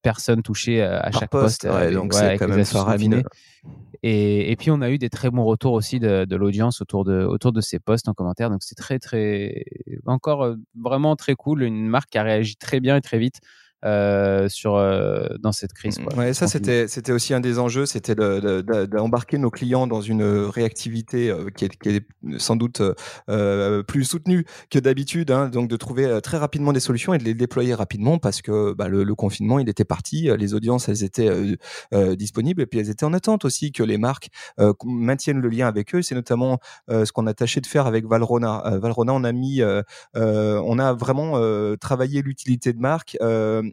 personnes 0.01 0.43
touchées 0.43 0.83
à 0.83 1.11
chaque 1.11 1.29
poste. 1.31 1.67
donc 1.93 2.13
c'est 2.13 2.37
quand 2.37 2.47
même 2.47 2.65
faramineux. 2.65 3.23
Et, 4.03 4.51
et, 4.51 4.55
puis 4.55 4.69
on 4.69 4.81
a 4.81 4.91
eu 4.91 4.99
des 4.99 5.09
très 5.09 5.31
bons 5.31 5.43
retours 5.43 5.73
aussi 5.73 5.99
de, 5.99 6.25
de 6.25 6.35
l'audience 6.35 6.79
autour 6.79 7.05
de, 7.05 7.23
autour 7.23 7.51
de 7.51 7.61
ces 7.61 7.79
posts 7.79 8.07
en 8.07 8.13
commentaire. 8.13 8.51
Donc 8.51 8.61
c'est 8.61 8.75
très, 8.75 8.99
très, 8.99 9.65
encore 10.05 10.53
vraiment 10.79 11.15
très 11.15 11.33
cool. 11.33 11.63
Une 11.63 11.87
marque 11.87 12.11
qui 12.11 12.19
a 12.19 12.23
réagi 12.23 12.55
très 12.55 12.79
bien 12.79 12.97
et 12.97 13.01
très 13.01 13.17
vite 13.17 13.39
euh, 13.85 14.49
sur, 14.49 14.75
euh, 14.75 15.27
dans 15.39 15.51
cette 15.51 15.73
crise. 15.73 15.99
Ouais, 16.17 16.33
ça, 16.33 16.47
c'était, 16.47 16.87
c'était 16.87 17.11
aussi 17.11 17.35
un 17.35 17.39
des 17.39 17.59
enjeux, 17.59 17.85
c'était 17.85 18.15
d'embarquer 18.15 19.37
nos 19.37 19.51
clients 19.51 19.85
dans 19.85 20.01
une 20.01 20.23
réactivité 20.23 21.29
euh, 21.29 21.49
qui, 21.55 21.65
est, 21.65 21.77
qui, 21.77 21.89
est, 21.89 22.07
sans 22.39 22.55
doute 22.55 22.81
plus 23.87 24.03
soutenue 24.03 24.45
que 24.71 24.79
d'habitude, 24.79 25.29
hein, 25.29 25.49
donc 25.49 25.69
de 25.69 25.75
trouver 25.75 26.19
très 26.23 26.37
rapidement 26.37 26.73
des 26.73 26.79
solutions 26.79 27.13
et 27.13 27.19
de 27.19 27.23
les 27.23 27.35
déployer 27.35 27.75
rapidement 27.75 28.17
parce 28.17 28.41
que 28.41 28.73
bah, 28.73 28.87
le, 28.87 29.15
confinement, 29.15 29.59
il 29.59 29.69
était 29.69 29.85
parti, 29.85 30.29
les 30.35 30.53
audiences, 30.53 30.89
elles 30.89 31.03
étaient 31.03 31.29
disponibles 32.15 32.61
et 32.61 32.65
puis 32.65 32.79
elles 32.79 32.89
étaient 32.89 33.05
en 33.05 33.13
attente 33.13 33.45
aussi 33.45 33.71
que 33.71 33.83
les 33.83 33.97
marques 33.97 34.29
maintiennent 34.83 35.41
le 35.41 35.49
lien 35.49 35.67
avec 35.67 35.93
eux. 35.93 36.01
C'est 36.01 36.15
notamment 36.15 36.59
ce 36.89 37.11
qu'on 37.11 37.27
a 37.27 37.33
tâché 37.33 37.61
de 37.61 37.67
faire 37.67 37.85
avec 37.85 38.05
Valrona. 38.05 38.79
Valrona, 38.81 39.13
on 39.13 39.23
a 39.23 39.31
mis, 39.31 39.61
on 40.15 40.79
a 40.79 40.93
vraiment 40.93 41.39
travaillé 41.77 42.21
l'utilité 42.21 42.73
de 42.73 42.79
marque 42.79 43.17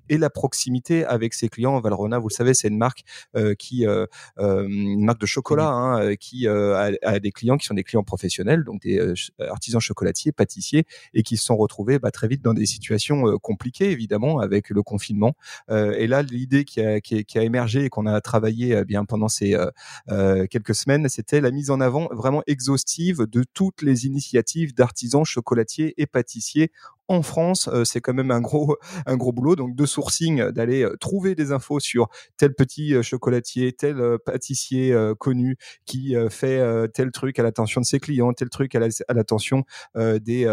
et 0.09 0.19
la 0.19 0.31
proximité 0.31 1.05
avec 1.05 1.35
ses 1.35 1.49
clients. 1.49 1.81
Valrhona, 1.81 2.19
vous 2.19 2.29
le 2.29 2.35
savez, 2.35 2.55
c'est 2.55 2.69
une 2.69 2.79
marque 2.79 3.03
euh, 3.37 3.55
qui, 3.55 3.87
euh, 3.87 4.07
euh, 4.39 4.67
une 4.67 5.05
marque 5.05 5.21
de 5.21 5.27
chocolat, 5.27 5.69
hein, 5.69 6.17
qui 6.17 6.47
a, 6.49 7.19
des 7.21 7.33
clients 7.33 7.57
qui 7.57 7.67
sont 7.67 7.75
des 7.75 7.85
clients 7.85 8.03
professionnels, 8.03 8.65
donc 8.65 8.83
des 8.83 9.15
artisans 9.39 9.81
chocolatiers, 9.81 10.33
pâtissiers, 10.33 10.85
et 11.15 11.23
qui 11.23 11.37
se 11.37 11.45
sont 11.45 11.57
retrouvés 11.57 11.99
bah, 11.99 12.11
très 12.11 12.29
vite 12.29 12.43
dans 12.43 12.55
des 12.55 12.67
situations 12.67 13.39
compliquées, 13.39 13.91
évidemment, 13.91 14.39
avec 14.41 14.71
le 14.71 14.83
confinement. 14.83 15.35
et 15.71 16.07
là, 16.07 16.23
l'idée 16.23 16.65
qui 16.65 16.81
a, 16.81 17.01
qui, 17.01 17.25
qui 17.25 17.39
a, 17.39 17.43
émergé 17.43 17.85
et 17.85 17.89
qu'on 17.89 18.07
a 18.07 18.21
travaillé 18.21 18.85
bien 18.85 19.05
pendant 19.05 19.29
ces 19.29 19.57
quelques 20.51 20.75
semaines, 20.75 21.09
c'était 21.09 21.41
la 21.41 21.51
mise 21.51 21.71
en 21.71 21.81
avant 21.81 22.09
vraiment 22.13 22.43
exhaustive 22.47 23.27
de 23.27 23.45
toutes 23.55 23.83
les 23.83 24.07
initiatives 24.07 24.75
d'artisans 24.75 25.25
chocolatiers 25.25 25.95
et 25.97 26.07
pâtissiers 26.07 26.71
en 27.13 27.23
France, 27.23 27.69
c'est 27.85 28.01
quand 28.01 28.15
même 28.15 28.31
un 28.31 28.41
gros, 28.41 28.77
un 29.07 29.17
gros 29.17 29.33
boulot. 29.33 29.57
Donc, 29.57 29.75
de 29.75 29.87
sourcing, 29.87 30.51
d'aller 30.51 30.89
trouver 31.01 31.35
des 31.35 31.53
infos 31.53 31.81
sur 31.81 32.09
tel 32.37 32.55
petit 32.55 33.03
chocolatier, 33.03 33.73
tel 33.73 34.19
pâtissier 34.25 34.97
connu 35.19 35.57
qui 35.85 36.15
fait 36.31 36.89
tel 36.93 37.11
truc 37.11 37.39
à 37.39 37.43
l'attention 37.43 37.81
de 37.81 37.87
ses 37.87 38.01
clients, 38.01 38.33
tel 38.33 38.49
truc 38.49 38.75
à 38.75 38.81
l'attention 39.15 39.65
des, 39.97 40.47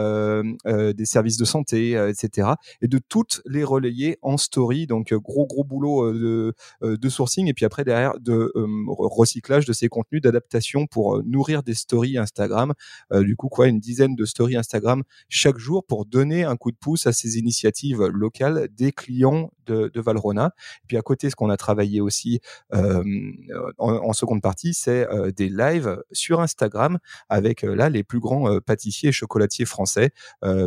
des 0.65 1.05
services 1.05 1.37
de 1.37 1.45
santé, 1.45 1.91
etc. 2.09 2.49
Et 2.81 2.87
de 2.87 2.99
toutes 2.99 3.41
les 3.45 3.63
relayer 3.63 4.17
en 4.21 4.37
story. 4.37 4.87
Donc, 4.87 5.13
gros, 5.13 5.45
gros 5.45 5.63
boulot 5.63 6.11
de, 6.13 6.53
de 6.81 7.09
sourcing. 7.09 7.47
Et 7.47 7.53
puis 7.53 7.65
après, 7.65 7.83
derrière, 7.83 8.13
de 8.19 8.51
recyclage 8.87 9.65
de 9.65 9.73
ces 9.73 9.89
contenus, 9.89 10.21
d'adaptation 10.21 10.87
pour 10.87 11.23
nourrir 11.23 11.63
des 11.63 11.73
stories 11.73 12.17
Instagram. 12.17 12.73
du 13.11 13.35
coup, 13.35 13.49
quoi, 13.49 13.67
une 13.67 13.79
dizaine 13.79 14.15
de 14.15 14.25
stories 14.25 14.57
Instagram 14.57 15.03
chaque 15.27 15.57
jour 15.57 15.85
pour 15.85 16.05
donner 16.05 16.43
un 16.49 16.57
coup 16.57 16.71
de 16.71 16.77
pouce 16.77 17.07
à 17.07 17.13
ces 17.13 17.37
initiatives 17.37 18.03
locales 18.03 18.67
des 18.75 18.91
clients 18.91 19.51
de, 19.69 19.89
de 19.93 20.01
Valrhona. 20.01 20.53
Puis 20.87 20.97
à 20.97 21.01
côté, 21.01 21.29
ce 21.29 21.35
qu'on 21.35 21.49
a 21.49 21.57
travaillé 21.57 22.01
aussi 22.01 22.39
euh, 22.73 23.03
en, 23.77 24.13
seconde 24.13 24.41
partie, 24.41 24.73
c'est 24.73 25.07
euh, 25.09 25.31
des 25.31 25.49
lives 25.49 26.01
sur 26.11 26.41
Instagram 26.41 26.97
avec 27.29 27.63
euh, 27.63 27.75
là 27.75 27.89
les 27.89 28.03
plus 28.03 28.19
grands 28.19 28.59
pâtissiers 28.59 29.09
et 29.09 29.11
chocolatiers 29.11 29.65
français. 29.65 30.11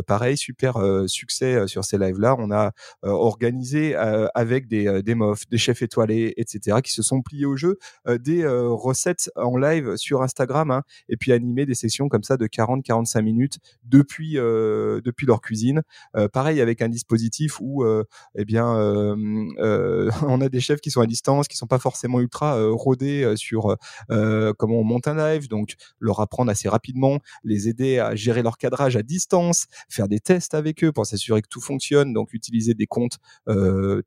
pareil, 0.07 0.37
super 0.37 0.77
succès 1.07 1.67
sur 1.67 1.83
ces 1.83 1.97
lives-là. 1.97 2.35
On 2.39 2.51
a 2.51 2.71
organisé 3.01 3.95
avec 3.95 4.67
des, 4.67 5.01
des 5.03 5.15
mofs, 5.15 5.47
des 5.49 5.57
chefs 5.57 5.81
étoilés, 5.81 6.33
etc., 6.37 6.77
qui 6.83 6.91
se 6.91 7.01
sont 7.01 7.21
pliés 7.21 7.45
au 7.45 7.55
jeu 7.55 7.77
des 8.07 8.45
recettes 8.45 9.31
en 9.35 9.57
live 9.57 9.95
sur 9.97 10.21
Instagram 10.21 10.71
hein, 10.71 10.83
et 11.09 11.17
puis 11.17 11.33
animé 11.33 11.65
des 11.65 11.75
sessions 11.75 12.07
comme 12.07 12.23
ça 12.23 12.37
de 12.37 12.47
40-45 12.47 13.21
minutes 13.21 13.59
depuis, 13.83 14.33
depuis 14.35 15.25
leur 15.25 15.41
cuisine 15.41 15.72
euh, 16.15 16.27
pareil 16.27 16.61
avec 16.61 16.81
un 16.81 16.89
dispositif 16.89 17.59
où, 17.61 17.83
euh, 17.83 18.03
eh 18.35 18.45
bien, 18.45 18.75
euh, 18.77 20.09
on 20.27 20.41
a 20.41 20.49
des 20.49 20.59
chefs 20.59 20.81
qui 20.81 20.91
sont 20.91 21.01
à 21.01 21.05
distance, 21.05 21.47
qui 21.47 21.57
sont 21.57 21.67
pas 21.67 21.79
forcément 21.79 22.19
ultra 22.19 22.61
rodés 22.71 23.33
sur 23.35 23.77
comment 24.09 24.79
on 24.79 24.83
monte 24.83 25.07
un 25.07 25.15
live, 25.15 25.47
donc 25.47 25.75
leur 25.99 26.19
apprendre 26.19 26.51
assez 26.51 26.69
rapidement, 26.69 27.19
les 27.43 27.67
aider 27.67 27.99
à 27.99 28.15
gérer 28.15 28.43
leur 28.43 28.57
cadrage 28.57 28.95
à 28.95 29.03
distance, 29.03 29.65
faire 29.89 30.07
des 30.07 30.19
tests 30.19 30.53
avec 30.53 30.83
eux 30.83 30.91
pour 30.91 31.05
s'assurer 31.05 31.41
que 31.41 31.47
tout 31.47 31.61
fonctionne, 31.61 32.13
donc 32.13 32.33
utiliser 32.33 32.73
des 32.73 32.87
comptes 32.87 33.17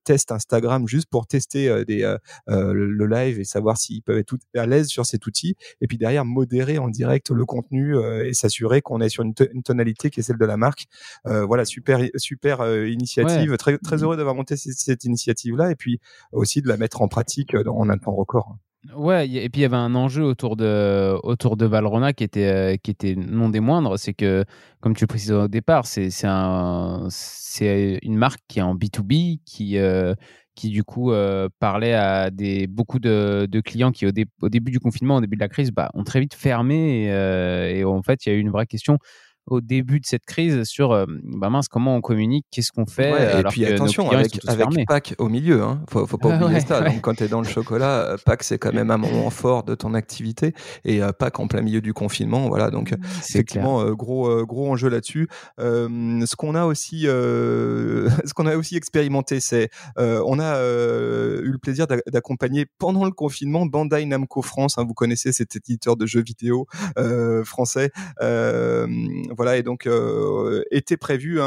test 0.05 0.33
Instagram 0.33 0.87
juste 0.87 1.09
pour 1.09 1.27
tester 1.27 1.85
le 1.87 3.07
live 3.07 3.41
et 3.41 3.45
savoir 3.45 3.77
s'ils 3.77 4.03
peuvent 4.03 4.19
être 4.19 4.37
à 4.55 4.67
l'aise 4.67 4.89
sur 4.89 5.07
cet 5.07 5.27
outil, 5.27 5.57
et 5.81 5.87
puis 5.87 5.99
derrière 5.99 6.25
modérer 6.25 6.79
en 6.79 6.89
direct 6.89 7.31
le 7.31 7.45
contenu 7.45 7.97
et 8.25 8.35
s'assurer 8.35 8.83
qu'on 8.83 9.01
est 9.01 9.09
sur 9.09 9.23
une, 9.23 9.35
tonalité 9.35 10.11
qui 10.11 10.21
est 10.21 10.23
celle 10.23 10.39
de 10.39 10.45
la 10.45 10.57
marque. 10.57 10.87
Voilà 11.47 11.65
super, 11.65 12.01
super 12.17 12.61
euh, 12.61 12.89
initiative. 12.89 13.57
Très, 13.57 13.79
très 13.79 14.03
heureux 14.03 14.17
d'avoir 14.17 14.35
monté 14.35 14.57
cette, 14.57 15.05
initiative-là 15.05 15.71
et 15.71 15.75
puis 15.75 16.01
aussi 16.33 16.63
de 16.63 16.69
la 16.69 16.77
mettre 16.77 17.03
en 17.03 17.09
pratique 17.09 17.55
euh, 17.55 17.65
en 17.69 17.89
un 17.89 17.99
temps 17.99 18.15
record. 18.15 18.57
Ouais, 18.95 19.29
et 19.29 19.49
puis 19.49 19.61
il 19.61 19.63
y 19.63 19.65
avait 19.65 19.77
un 19.77 19.97
enjeu 19.97 20.23
autour 20.23 20.55
de, 20.55 21.19
autour 21.25 21.57
de 21.57 21.67
Valrona 21.67 22.13
qui 22.13 22.23
était, 22.23 22.47
euh, 22.47 22.77
qui 22.77 22.93
était 22.93 23.17
non 23.17 23.49
des 23.49 23.59
moindres. 23.59 23.99
C'est 23.99 24.15
que, 24.15 24.45
comme 24.81 24.95
tu 24.95 25.03
le 25.05 25.09
précises 25.09 25.33
au 25.33 25.49
départ, 25.49 25.87
c'est 25.87 26.11
un, 26.25 27.09
une 27.61 28.17
marque 28.17 28.41
qui 28.47 28.61
est 28.61 28.63
en 28.63 28.77
B2B, 28.77 29.41
qui, 29.45 29.79
qui 30.55 30.69
du 30.69 30.85
coup 30.85 31.11
parlait 31.59 31.95
à 31.95 32.31
des, 32.31 32.69
beaucoup 32.69 33.01
de, 33.01 33.49
de 33.51 33.61
clients 33.61 33.91
qui, 33.91 34.07
au, 34.07 34.13
au, 34.43 34.49
début 34.49 34.71
du 34.71 34.79
confinement, 34.79 35.17
au 35.17 35.21
début 35.21 35.35
de 35.35 35.41
la 35.41 35.49
crise, 35.49 35.73
bah, 35.73 35.91
ont 35.95 36.05
très 36.05 36.21
vite 36.21 36.35
fermé. 36.35 37.07
Et, 37.07 37.79
et 37.81 37.85
en 37.85 38.03
fait, 38.03 38.25
il 38.25 38.29
y 38.29 38.33
a 38.33 38.37
eu 38.37 38.41
une 38.41 38.51
vraie 38.51 38.67
question 38.67 38.99
au 39.47 39.61
début 39.61 40.01
de 40.01 40.07
cette 40.07 40.25
crise 40.25 40.65
sur 40.65 40.93
euh, 40.93 41.07
bah 41.23 41.51
mince 41.51 41.69
comment 41.69 41.97
on 41.97 42.01
communique, 42.01 42.47
qu'est-ce 42.51 42.73
qu'on 42.73 42.87
fait. 42.87 43.41
et 43.41 43.43
puis 43.45 43.65
attention 43.65 44.11
avec, 44.11 44.41
avec 44.47 44.87
Pâques 44.87 45.15
au 45.19 45.29
milieu, 45.29 45.63
hein. 45.63 45.83
faut, 45.89 46.07
faut 46.07 46.19
pas 46.19 46.37
oublier 46.43 46.61
ça. 46.61 46.81
Donc 46.81 47.01
quand 47.01 47.15
tu 47.15 47.25
es 47.25 47.29
dans 47.29 47.41
le 47.41 47.49
chocolat, 47.49 48.01
euh, 48.01 48.17
Pâques 48.25 48.43
c'est 48.43 48.59
quand 48.59 48.73
même 48.73 48.91
un 48.91 48.97
moment 48.97 49.31
fort 49.31 49.63
de 49.63 49.75
ton 49.75 49.95
activité 49.95 50.53
et 50.85 51.03
euh, 51.03 51.13
Pâques 51.13 51.39
en 51.39 51.47
plein 51.47 51.63
milieu 51.63 51.81
du 51.81 51.93
confinement, 51.93 52.49
voilà. 52.49 52.71
Donc 52.71 52.93
effectivement 53.21 53.85
gros 53.93 54.45
gros 54.45 54.71
enjeu 54.71 54.89
là-dessus. 54.89 55.29
ce 55.59 56.37
qu'on 56.37 56.55
a 56.55 56.65
aussi 56.65 57.03
ce 57.07 58.33
qu'on 58.35 58.47
a 58.47 58.57
aussi 58.57 58.77
expérimenté, 58.77 59.41
c'est 59.41 59.71
on 59.97 60.41
a 60.41 60.61
eu 60.61 61.51
le 61.51 61.59
plaisir 61.59 61.87
d'accompagner 61.87 62.67
pendant 62.79 63.05
le 63.05 63.13
confinement 63.13 63.67
Bandai 63.67 64.05
Namco 64.07 64.43
France. 64.43 64.79
Hein, 64.79 64.85
vous 64.87 64.95
connaissez 64.95 65.33
cet 65.33 65.55
éditeur 65.57 65.97
de 65.97 66.07
jeux 66.07 66.23
vidéo 66.23 66.67
français 67.45 67.93
voilà, 69.37 69.57
et 69.57 69.63
donc 69.63 69.87
euh, 69.87 70.63
était 70.71 70.97
prévu. 70.97 71.41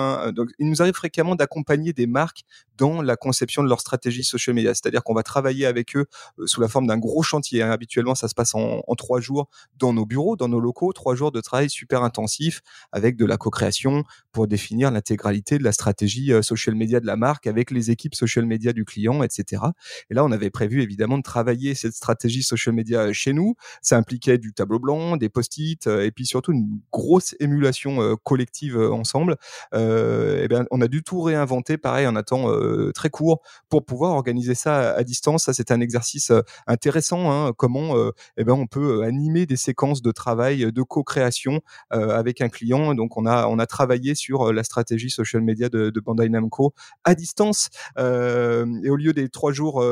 Il 0.60 0.70
nous 0.70 0.82
arrive 0.82 0.94
fréquemment 0.94 1.36
d'accompagner 1.36 1.94
des 1.94 2.08
marques 2.08 2.44
dans 2.80 3.02
la 3.02 3.16
conception 3.18 3.62
de 3.62 3.70
leur 3.70 3.82
stratégie 3.82 4.24
social 4.24 4.56
media. 4.56 4.74
C'est-à-dire 4.74 5.04
qu'on 5.04 5.14
va 5.14 5.22
travailler 5.22 5.66
avec 5.66 5.96
eux 5.96 6.06
euh, 6.40 6.48
sous 6.48 6.62
la 6.62 6.68
forme 6.68 6.88
d'un 6.88 6.98
gros 6.98 7.22
chantier. 7.22 7.62
Hein. 7.62 7.72
Habituellement, 7.72 8.16
ça 8.16 8.28
se 8.28 8.34
passe 8.34 8.56
en, 8.56 8.82
en, 8.88 8.96
trois 8.96 9.20
jours 9.20 9.50
dans 9.78 9.94
nos 9.94 10.06
bureaux, 10.06 10.36
dans 10.36 10.48
nos 10.48 10.60
locaux, 10.60 10.94
trois 10.94 11.14
jours 11.14 11.32
de 11.32 11.42
travail 11.42 11.70
super 11.70 12.04
intensif 12.04 12.62
avec 12.92 13.18
de 13.18 13.26
la 13.26 13.38
co-création 13.38 14.04
pour 14.32 14.48
définir 14.48 14.92
l'intégralité 14.92 15.58
de 15.58 15.64
la 15.64 15.74
stratégie 15.74 16.32
euh, 16.32 16.42
social 16.42 16.76
media 16.76 17.00
de 17.00 17.06
la 17.06 17.18
marque 17.18 17.48
avec 17.48 17.70
les 17.70 17.92
équipes 17.92 18.16
social 18.16 18.46
media 18.46 18.72
du 18.72 18.86
client, 18.86 19.22
etc. 19.24 19.62
Et 20.10 20.14
là, 20.14 20.24
on 20.24 20.32
avait 20.32 20.50
prévu 20.50 20.82
évidemment 20.82 21.18
de 21.18 21.24
travailler 21.24 21.76
cette 21.76 21.94
stratégie 21.94 22.44
social 22.44 22.74
media 22.74 23.12
chez 23.12 23.34
nous. 23.34 23.56
Ça 23.82 23.98
impliquait 23.98 24.38
du 24.38 24.54
tableau 24.54 24.80
blanc, 24.80 25.18
des 25.18 25.30
post-it, 25.30 25.86
et 25.88 26.12
puis 26.12 26.26
surtout 26.26 26.54
une 26.54 26.80
grosse 26.92 27.36
émulation 27.40 27.79
euh, 27.88 28.16
collective 28.24 28.78
euh, 28.78 28.92
ensemble, 28.92 29.38
euh, 29.74 30.42
eh 30.44 30.48
bien, 30.48 30.66
on 30.72 30.82
a 30.82 30.88
du 30.88 31.04
tout 31.04 31.22
réinventer, 31.22 31.78
pareil, 31.78 32.08
en 32.08 32.16
un 32.16 32.24
temps 32.24 32.50
très 32.94 33.10
court, 33.10 33.42
pour 33.70 33.86
pouvoir 33.86 34.12
organiser 34.12 34.56
ça 34.56 34.92
à, 34.92 35.04
distance. 35.04 35.46
Ça, 35.46 35.54
c'est 35.54 35.72
un 35.72 35.80
exercice 35.80 36.32
intéressant. 36.68 37.32
Hein, 37.32 37.54
comment 37.58 37.96
eh 38.38 38.44
ben, 38.44 38.54
on 38.54 38.68
peut 38.68 39.04
animer 39.04 39.46
des 39.46 39.56
séquences 39.56 40.02
de 40.02 40.12
travail, 40.12 40.72
de 40.72 40.82
co-création 40.82 41.62
avec 41.90 42.42
un 42.42 42.50
client. 42.50 42.96
Donc, 42.96 43.18
on 43.18 43.26
a, 43.26 43.48
on 43.48 43.60
a 43.60 43.66
travaillé 43.66 44.16
sur 44.16 44.52
la 44.52 44.64
stratégie 44.64 45.10
social 45.10 45.42
media 45.42 45.70
de, 45.70 45.92
Bandai 46.00 46.30
Namco 46.30 46.74
à 47.04 47.16
distance. 47.16 47.70
et 47.98 48.90
au 48.90 48.96
lieu 48.96 49.14
des 49.14 49.30
trois 49.30 49.52
jours 49.52 49.84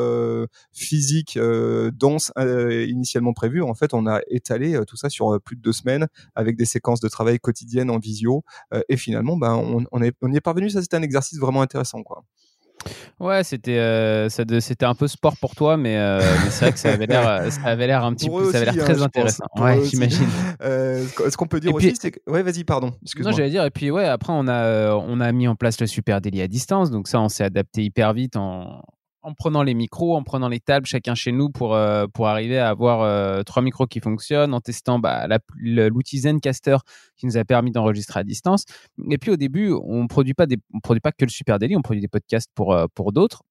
physiques 0.73 1.37
denses 1.37 2.31
initialement 2.37 3.33
prévus, 3.33 3.61
en 3.61 3.73
fait, 3.73 3.93
on 3.93 4.07
a 4.07 4.21
étalé 4.29 4.79
tout 4.87 4.97
ça 4.97 5.09
sur 5.09 5.39
plus 5.41 5.55
de 5.55 5.61
deux 5.61 5.73
semaines 5.73 6.07
avec 6.35 6.57
des 6.57 6.65
séquences 6.65 6.99
de 6.99 7.09
travail 7.09 7.39
quotidienne 7.77 7.89
en 7.89 7.99
visio. 7.99 8.43
Euh, 8.73 8.81
et 8.89 8.97
finalement, 8.97 9.37
ben, 9.37 9.53
on, 9.53 9.83
on, 9.91 10.01
est, 10.01 10.13
on 10.21 10.31
y 10.31 10.37
est 10.37 10.41
parvenu. 10.41 10.69
Ça, 10.69 10.81
c'était 10.81 10.97
un 10.97 11.01
exercice 11.01 11.39
vraiment 11.39 11.61
intéressant. 11.61 12.03
Quoi. 12.03 12.23
Ouais, 13.19 13.43
c'était 13.43 13.79
euh, 13.79 14.29
c'était 14.29 14.85
un 14.85 14.93
peu 14.93 15.07
sport 15.07 15.35
pour 15.37 15.55
toi, 15.55 15.77
mais, 15.77 15.97
euh, 15.97 16.19
mais 16.43 16.51
c'est 16.51 16.65
vrai 16.65 16.71
que 16.71 16.79
ça 16.79 16.93
avait 16.93 17.07
l'air 17.07 17.51
ça 17.51 17.61
avait 17.63 17.87
l'air 17.87 18.05
un 18.05 18.13
petit 18.13 18.29
peu 18.29 18.51
ça 18.51 18.57
avait 18.57 18.71
l'air 18.71 18.83
hein, 18.83 18.85
très 18.85 19.01
intéressant. 19.01 19.45
Ouais, 19.57 19.83
j'imagine. 19.83 20.27
ce 20.61 21.35
qu'on 21.35 21.47
peut 21.47 21.59
dire 21.59 21.73
aussi, 21.73 21.95
c'est 21.99 22.11
que 22.11 22.19
ouais, 22.27 22.43
vas-y, 22.43 22.63
pardon. 22.63 22.93
Non, 23.19 23.31
j'allais 23.31 23.49
dire 23.49 23.65
et 23.65 23.71
puis 23.71 23.89
ouais, 23.89 24.05
après 24.05 24.31
on 24.31 24.47
a 24.47 24.93
on 24.93 25.19
a 25.19 25.31
mis 25.31 25.47
en 25.47 25.55
place 25.55 25.81
le 25.81 25.87
super 25.87 26.21
délit 26.21 26.41
à 26.41 26.47
distance, 26.47 26.91
donc 26.91 27.07
ça 27.07 27.19
on 27.19 27.29
s'est 27.29 27.43
adapté 27.43 27.83
hyper 27.83 28.13
vite 28.13 28.37
en 28.37 28.83
en 29.27 29.33
prenant 29.33 29.61
les 29.61 29.73
micros, 29.73 30.15
en 30.15 30.23
prenant 30.23 30.47
les 30.47 30.61
tables 30.61 30.85
chacun 30.85 31.13
chez 31.13 31.33
nous 31.33 31.49
pour, 31.49 31.75
euh, 31.75 32.07
pour 32.07 32.27
arriver 32.27 32.57
à 32.59 32.69
avoir 32.69 33.01
euh, 33.01 33.43
trois 33.43 33.61
micros 33.61 33.85
qui 33.85 33.99
fonctionnent, 33.99 34.53
en 34.53 34.61
testant 34.61 34.99
bah, 34.99 35.27
l'outil 35.57 36.19
Zencaster 36.19 36.77
qui 37.17 37.25
nous 37.25 37.35
a 37.35 37.43
permis 37.43 37.71
d'enregistrer 37.71 38.21
à 38.21 38.23
distance. 38.23 38.63
Et 39.11 39.17
puis 39.17 39.31
au 39.31 39.35
début, 39.35 39.71
on 39.71 40.03
ne 40.03 40.07
produit, 40.07 40.33
pas 40.33 40.45
que 40.47 41.25
le 41.25 41.29
Super 41.29 41.59
Daily, 41.59 41.75
on 41.75 41.81
produit 41.81 42.01
des 42.01 42.07
podcasts 42.07 42.49
pour, 42.55 42.73
euh, 42.73 42.85
pour 42.95 43.11
d'autres. 43.11 43.43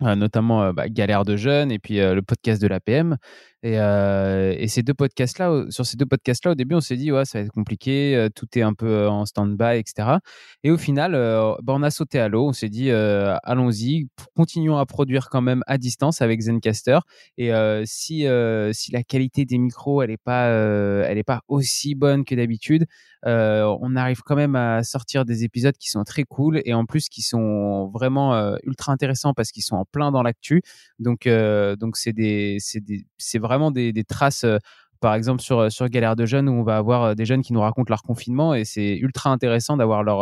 Notamment 0.00 0.72
bah, 0.72 0.88
Galère 0.88 1.24
de 1.24 1.36
jeunes 1.36 1.70
et 1.72 1.78
puis 1.78 1.96
le 1.96 2.20
podcast 2.20 2.60
de 2.60 2.66
l'APM. 2.66 3.16
Et, 3.64 3.74
et, 3.74 4.68
ces 4.68 4.82
deux 4.82 4.94
podcasts-là, 4.94 5.64
sur 5.70 5.84
ces 5.84 5.96
deux 5.96 6.06
podcasts-là, 6.06 6.52
au 6.52 6.54
début, 6.54 6.76
on 6.76 6.80
s'est 6.80 6.96
dit, 6.96 7.10
ouais, 7.10 7.24
ça 7.24 7.38
va 7.38 7.44
être 7.44 7.50
compliqué, 7.50 8.28
tout 8.36 8.46
est 8.56 8.62
un 8.62 8.72
peu 8.72 9.08
en 9.08 9.26
stand-by, 9.26 9.78
etc. 9.78 10.18
Et 10.62 10.70
au 10.70 10.78
final, 10.78 11.12
bah, 11.12 11.74
on 11.76 11.82
a 11.82 11.90
sauté 11.90 12.20
à 12.20 12.28
l'eau, 12.28 12.46
on 12.46 12.52
s'est 12.52 12.68
dit, 12.68 12.90
allons-y, 12.90 14.08
continuons 14.36 14.76
à 14.76 14.86
produire 14.86 15.28
quand 15.28 15.42
même 15.42 15.62
à 15.66 15.76
distance 15.76 16.22
avec 16.22 16.40
Zencaster. 16.40 17.00
Et 17.36 17.50
si, 17.84 18.26
si 18.72 18.92
la 18.92 19.02
qualité 19.02 19.44
des 19.44 19.58
micros, 19.58 20.02
elle 20.02 20.10
n'est 20.10 20.16
pas, 20.16 21.12
pas 21.26 21.40
aussi 21.48 21.96
bonne 21.96 22.24
que 22.24 22.36
d'habitude, 22.36 22.86
on 23.24 23.96
arrive 23.96 24.22
quand 24.22 24.36
même 24.36 24.56
à 24.56 24.82
sortir 24.82 25.24
des 25.24 25.44
épisodes 25.44 25.76
qui 25.76 25.90
sont 25.90 26.04
très 26.04 26.24
cool 26.24 26.60
et 26.64 26.74
en 26.74 26.86
plus 26.86 27.08
qui 27.08 27.22
sont 27.22 27.88
vraiment 27.88 28.56
ultra 28.62 28.92
intéressants 28.92 29.34
parce 29.34 29.50
qu'ils 29.50 29.64
sont 29.64 29.76
en 29.76 29.84
plein 29.84 30.10
dans 30.10 30.22
l'actu. 30.22 30.62
Donc, 30.98 31.28
donc 31.28 31.96
c'est 31.96 33.38
vraiment 33.38 33.70
des, 33.70 34.04
traces 34.04 34.44
euh, 34.44 34.58
par 35.00 35.14
exemple 35.14 35.42
sur, 35.42 35.58
euh, 35.60 35.70
sur 35.70 35.88
Galère 35.88 36.16
de 36.16 36.26
Jeunes 36.26 36.48
où 36.48 36.52
on 36.52 36.62
va 36.62 36.76
avoir 36.76 37.02
euh, 37.04 37.14
des 37.14 37.24
jeunes 37.24 37.42
qui 37.42 37.52
nous 37.52 37.60
racontent 37.60 37.90
leur 37.90 38.02
confinement 38.02 38.54
et 38.54 38.64
c'est 38.64 38.96
ultra 38.96 39.30
intéressant 39.30 39.76
d'avoir 39.76 40.02
leur, 40.02 40.20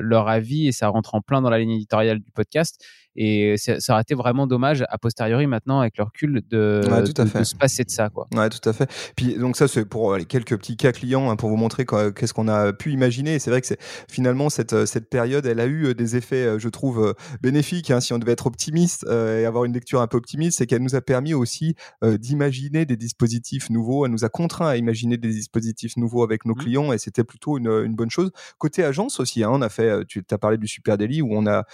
leur 0.00 0.28
avis 0.28 0.68
et 0.68 0.72
ça 0.72 0.88
rentre 0.88 1.14
en 1.14 1.20
plein 1.20 1.42
dans 1.42 1.50
la 1.50 1.58
ligne 1.58 1.72
éditoriale 1.72 2.20
du 2.20 2.30
podcast. 2.30 2.84
Et 3.16 3.56
ça 3.56 3.92
aurait 3.92 4.02
été 4.02 4.14
vraiment 4.14 4.46
dommage, 4.46 4.84
a 4.88 4.98
posteriori, 4.98 5.46
maintenant, 5.46 5.80
avec 5.80 5.98
le 5.98 6.04
recul, 6.04 6.42
de, 6.48 6.80
se 6.84 7.54
passer 7.56 7.84
de 7.84 7.90
ça. 7.90 8.08
Quoi. 8.08 8.28
Ouais, 8.34 8.48
tout 8.48 8.66
à 8.68 8.72
fait. 8.72 8.88
Puis, 9.16 9.34
donc, 9.34 9.56
ça, 9.56 9.66
c'est 9.66 9.84
pour 9.84 10.16
les 10.16 10.24
quelques 10.24 10.56
petits 10.56 10.76
cas 10.76 10.92
clients, 10.92 11.30
hein, 11.30 11.36
pour 11.36 11.48
vous 11.48 11.56
montrer 11.56 11.84
qu'est-ce 11.84 12.32
qu'on 12.32 12.48
a 12.48 12.72
pu 12.72 12.92
imaginer. 12.92 13.34
Et 13.34 13.38
c'est 13.38 13.50
vrai 13.50 13.60
que 13.60 13.68
finalement, 14.08 14.48
cette, 14.48 14.86
cette 14.86 15.10
période, 15.10 15.46
elle 15.46 15.60
a 15.60 15.66
eu 15.66 15.94
des 15.94 16.16
effets, 16.16 16.58
je 16.58 16.68
trouve, 16.68 17.14
bénéfiques. 17.42 17.90
Hein, 17.90 18.00
si 18.00 18.12
on 18.12 18.18
devait 18.18 18.32
être 18.32 18.46
optimiste 18.46 19.04
et 19.04 19.44
avoir 19.44 19.64
une 19.64 19.72
lecture 19.72 20.00
un 20.00 20.06
peu 20.06 20.16
optimiste, 20.16 20.58
c'est 20.58 20.66
qu'elle 20.66 20.82
nous 20.82 20.94
a 20.94 21.00
permis 21.00 21.34
aussi 21.34 21.74
d'imaginer 22.02 22.84
des 22.86 22.96
dispositifs 22.96 23.70
nouveaux. 23.70 24.06
Elle 24.06 24.12
nous 24.12 24.24
a 24.24 24.28
contraints 24.28 24.68
à 24.68 24.76
imaginer 24.76 25.16
des 25.16 25.28
dispositifs 25.28 25.96
nouveaux 25.96 26.22
avec 26.22 26.44
nos 26.44 26.54
mmh. 26.54 26.58
clients 26.58 26.92
et 26.92 26.98
c'était 26.98 27.24
plutôt 27.24 27.58
une, 27.58 27.68
une, 27.68 27.94
bonne 27.94 28.10
chose. 28.10 28.30
Côté 28.58 28.84
agence 28.84 29.20
aussi, 29.20 29.42
hein, 29.42 29.50
on 29.52 29.62
a 29.62 29.68
fait, 29.68 30.04
tu 30.06 30.24
as 30.30 30.38
parlé 30.38 30.58
du 30.58 30.68
Super 30.68 30.96
Daily 30.96 31.22
où 31.22 31.30
on 31.32 31.46
a 31.46 31.64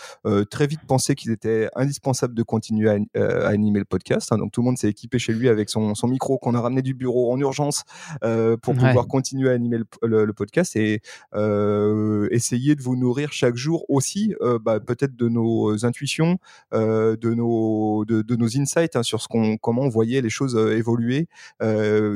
très 0.51 0.67
vite 0.67 0.81
pensé 0.87 1.15
qu'il 1.15 1.26
était 1.31 1.69
indispensable 1.75 2.35
de 2.35 2.43
continuer 2.43 2.91
à, 2.91 2.97
euh, 3.17 3.47
animer 3.47 3.79
le 3.79 3.85
podcast. 3.85 4.33
Hein. 4.33 4.39
donc 4.39 4.53
tout 4.53 4.61
le 4.61 4.67
monde 4.67 4.79
s'est 4.79 4.89
équipé 4.89 5.19
chez 5.19 5.33
lui 5.33 5.49
avec 5.49 5.69
son, 5.69 5.95
micro 6.05 6.39
qu'on 6.39 6.55
a 6.55 6.61
ramené 6.61 6.83
du 6.83 6.95
bureau 6.95 7.33
en 7.33 7.41
urgence 7.41 7.83
euh, 8.23 8.57
pour 8.57 8.75
pouvoir 8.75 9.09
continuer 9.09 9.51
à 9.51 9.53
animer 9.53 9.79
le, 10.03 10.33
podcast 10.33 10.77
et 10.77 11.01
euh, 11.35 12.29
essayer 12.31 12.75
de 12.75 12.83
vous 12.83 12.97
nourrir 12.97 13.33
chaque 13.33 13.57
jour 13.57 13.85
aussi, 13.89 14.35
bah, 14.63 14.81
peut-être 14.81 15.17
de 15.17 15.29
nos 15.29 15.85
intuitions, 15.85 16.39
de 16.73 17.35
nos 17.35 18.05
de, 18.05 18.37
nos 18.37 18.59
insights 18.59 18.97
hein, 18.97 19.03
sur 19.03 19.23
ce 19.23 19.29
qu'on 19.29 19.57
comment 19.57 19.83
on 19.83 19.89
voyait 19.89 20.21
les 20.21 20.31
choses 20.31 20.57
évoluer. 20.57 21.29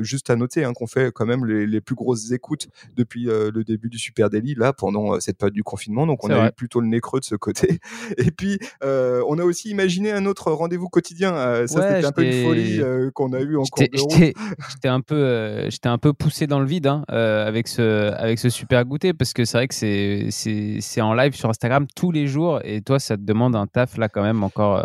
juste 0.03 0.31
à 0.31 0.37
noter 0.37 0.65
hein, 0.65 0.73
qu'on 0.73 0.87
fait 0.87 1.11
quand 1.13 1.27
même 1.27 1.45
les, 1.47 1.81
plus 1.81 1.95
grosses 1.95 2.31
écoutes 2.31 2.69
depuis 2.97 3.25
le 3.25 3.65
début 3.65 3.89
du 3.89 3.99
Super 3.99 4.31
Daily 4.31 4.55
là 4.55 4.73
pendant 4.73 5.19
cette 5.21 5.39
période 5.39 5.55
du 5.55 5.65
confinement. 5.65 6.07
Donc 6.07 6.25
on 6.25 6.31
a 6.31 6.49
eu 6.49 6.53
plutôt 6.53 6.81
le 6.81 6.87
nez 6.87 7.01
creux 7.01 7.21
de 7.21 7.25
ce 7.25 7.35
côté. 7.35 7.81
Et 8.19 8.31
puis 8.31 8.59
euh, 8.83 9.00
on 9.29 9.39
a 9.39 9.45
aussi 9.45 9.71
imaginé 9.71 10.13
un 10.13 10.27
autre 10.27 10.51
rendez-vous 10.53 10.89
quotidien. 10.89 11.35
Euh, 11.35 11.67
ça, 11.67 11.97
c'était 11.97 12.07
un 12.07 12.13
peu 12.13 12.25
une 12.25 12.45
folie 12.45 12.81
euh, 12.81 13.11
qu'on 13.13 13.33
a 13.33 13.41
eu 13.41 13.57
en 13.57 13.63
cours 13.63 13.85
de 13.85 14.33
J'étais 14.71 14.89
un 14.89 15.01
peu, 15.01 15.69
j'étais 15.69 15.89
un 15.89 15.99
peu 15.99 16.13
poussé 16.13 16.47
dans 16.47 16.61
le 16.61 16.67
vide 16.67 16.87
hein, 16.87 17.05
avec 17.09 17.69
ce, 17.69 18.13
avec 18.13 18.39
ce 18.39 18.49
super 18.49 18.85
goûter 18.85 19.13
parce 19.13 19.33
que 19.33 19.45
c'est 19.45 19.59
vrai 19.59 19.69
que 19.69 19.75
c'est, 19.75 20.29
c'est, 20.31 21.01
en 21.01 21.15
live 21.15 21.35
sur 21.35 21.49
Instagram 21.49 21.87
tous 21.95 22.11
les 22.11 22.27
jours 22.27 22.61
et 22.65 22.83
toi, 22.83 22.99
ça 22.99 23.17
te 23.17 23.23
demande 23.23 23.57
un 23.57 23.67
taf 23.67 23.97
là 23.97 24.09
quand 24.09 24.23
même 24.23 24.43
encore 24.43 24.85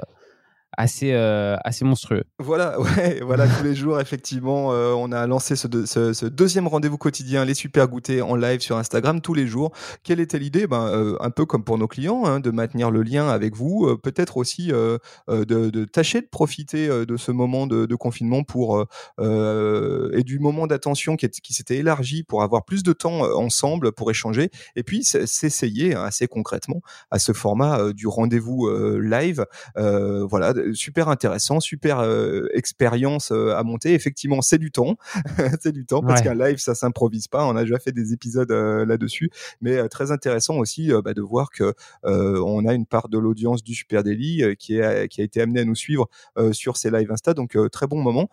assez, 0.77 1.13
euh, 1.13 1.55
assez 1.63 1.85
monstrueux. 1.85 2.23
Voilà, 2.39 2.79
ouais, 2.79 3.21
voilà, 3.21 3.47
tous 3.47 3.63
les 3.63 3.75
jours, 3.75 3.99
effectivement, 3.99 4.73
euh, 4.73 4.93
on 4.93 5.11
a 5.11 5.25
lancé 5.27 5.55
ce, 5.55 6.25
deuxième 6.27 6.67
rendez-vous 6.67 6.97
quotidien, 6.97 7.45
les 7.45 7.53
super 7.53 7.87
goûters 7.87 8.21
en 8.21 8.35
live 8.35 8.61
sur 8.61 8.77
Instagram 8.77 9.21
tous 9.21 9.33
les 9.33 9.47
jours. 9.47 9.71
Quelle 10.03 10.19
était 10.19 10.39
l'idée? 10.39 10.67
Ben, 10.67 10.87
euh, 10.87 11.17
Un 11.19 11.29
peu 11.29 11.45
comme 11.45 11.63
pour 11.63 11.77
nos 11.77 11.87
clients, 11.87 12.25
hein, 12.25 12.39
de 12.39 12.51
maintenir 12.51 12.91
le 12.91 13.03
lien 13.03 13.29
avec 13.29 13.55
vous, 13.55 13.95
peut-être 13.97 14.37
aussi 14.37 14.67
de, 14.67 15.85
tâcher 15.85 16.21
de 16.21 16.27
profiter 16.27 16.87
de 16.87 17.17
ce 17.17 17.31
moment 17.31 17.67
de, 17.67 17.85
de 17.85 17.95
confinement 17.95 18.43
pour 18.43 18.81
et 19.19 20.23
du 20.23 20.39
moment 20.39 20.67
d'attention 20.67 21.15
qui, 21.15 21.29
qui 21.29 21.53
s'était 21.53 21.77
élargi 21.77 22.23
pour 22.23 22.43
avoir 22.43 22.65
plus 22.65 22.83
de 22.83 22.93
temps 22.93 23.21
ensemble 23.35 23.91
pour 23.91 24.11
échanger 24.11 24.49
et 24.75 24.83
puis 24.83 25.03
s'essayer 25.03 25.95
hein, 25.95 26.03
assez 26.03 26.27
concrètement 26.27 26.81
à 27.11 27.19
ce 27.19 27.33
format 27.33 27.93
du 27.93 28.07
rendez-vous 28.07 28.69
live. 28.99 29.45
voilà, 29.75 30.53
super 30.73 31.09
intéressant, 31.09 31.59
super 31.59 31.99
euh, 31.99 32.47
expérience 32.53 33.31
euh, 33.31 33.55
à 33.55 33.63
monter. 33.63 33.93
Effectivement, 33.93 34.41
c'est 34.41 34.57
du 34.57 34.71
temps, 34.71 34.97
c'est 35.61 35.71
du 35.71 35.85
temps 35.85 36.01
parce 36.01 36.21
qu'un 36.21 36.35
live 36.35 36.57
ça 36.57 36.75
s'improvise 36.75 37.27
pas. 37.27 37.45
On 37.45 37.55
a 37.55 37.61
déjà 37.61 37.79
fait 37.79 37.91
des 37.91 38.13
épisodes 38.13 38.51
euh, 38.51 38.85
là-dessus, 38.85 39.29
mais 39.61 39.87
très 39.89 40.11
intéressant 40.11 40.57
aussi 40.57 40.91
bah, 41.03 41.13
de 41.13 41.21
voir 41.21 41.49
que 41.51 41.73
on 42.03 42.65
a 42.65 42.73
une 42.73 42.85
part 42.85 43.09
de 43.09 43.17
l'audience 43.17 43.63
du 43.63 43.73
Super 43.73 44.03
Daily 44.03 44.55
qui, 44.57 44.77
est, 44.77 45.07
qui 45.07 45.21
a 45.21 45.23
été 45.23 45.41
amenée 45.41 45.61
à 45.61 45.65
nous 45.65 45.75
suivre 45.75 46.09
sur 46.51 46.77
ces 46.77 46.91
lives 46.91 47.11
Insta. 47.11 47.33
Donc 47.33 47.57
très 47.71 47.87
bon 47.87 48.01
moment. 48.01 48.29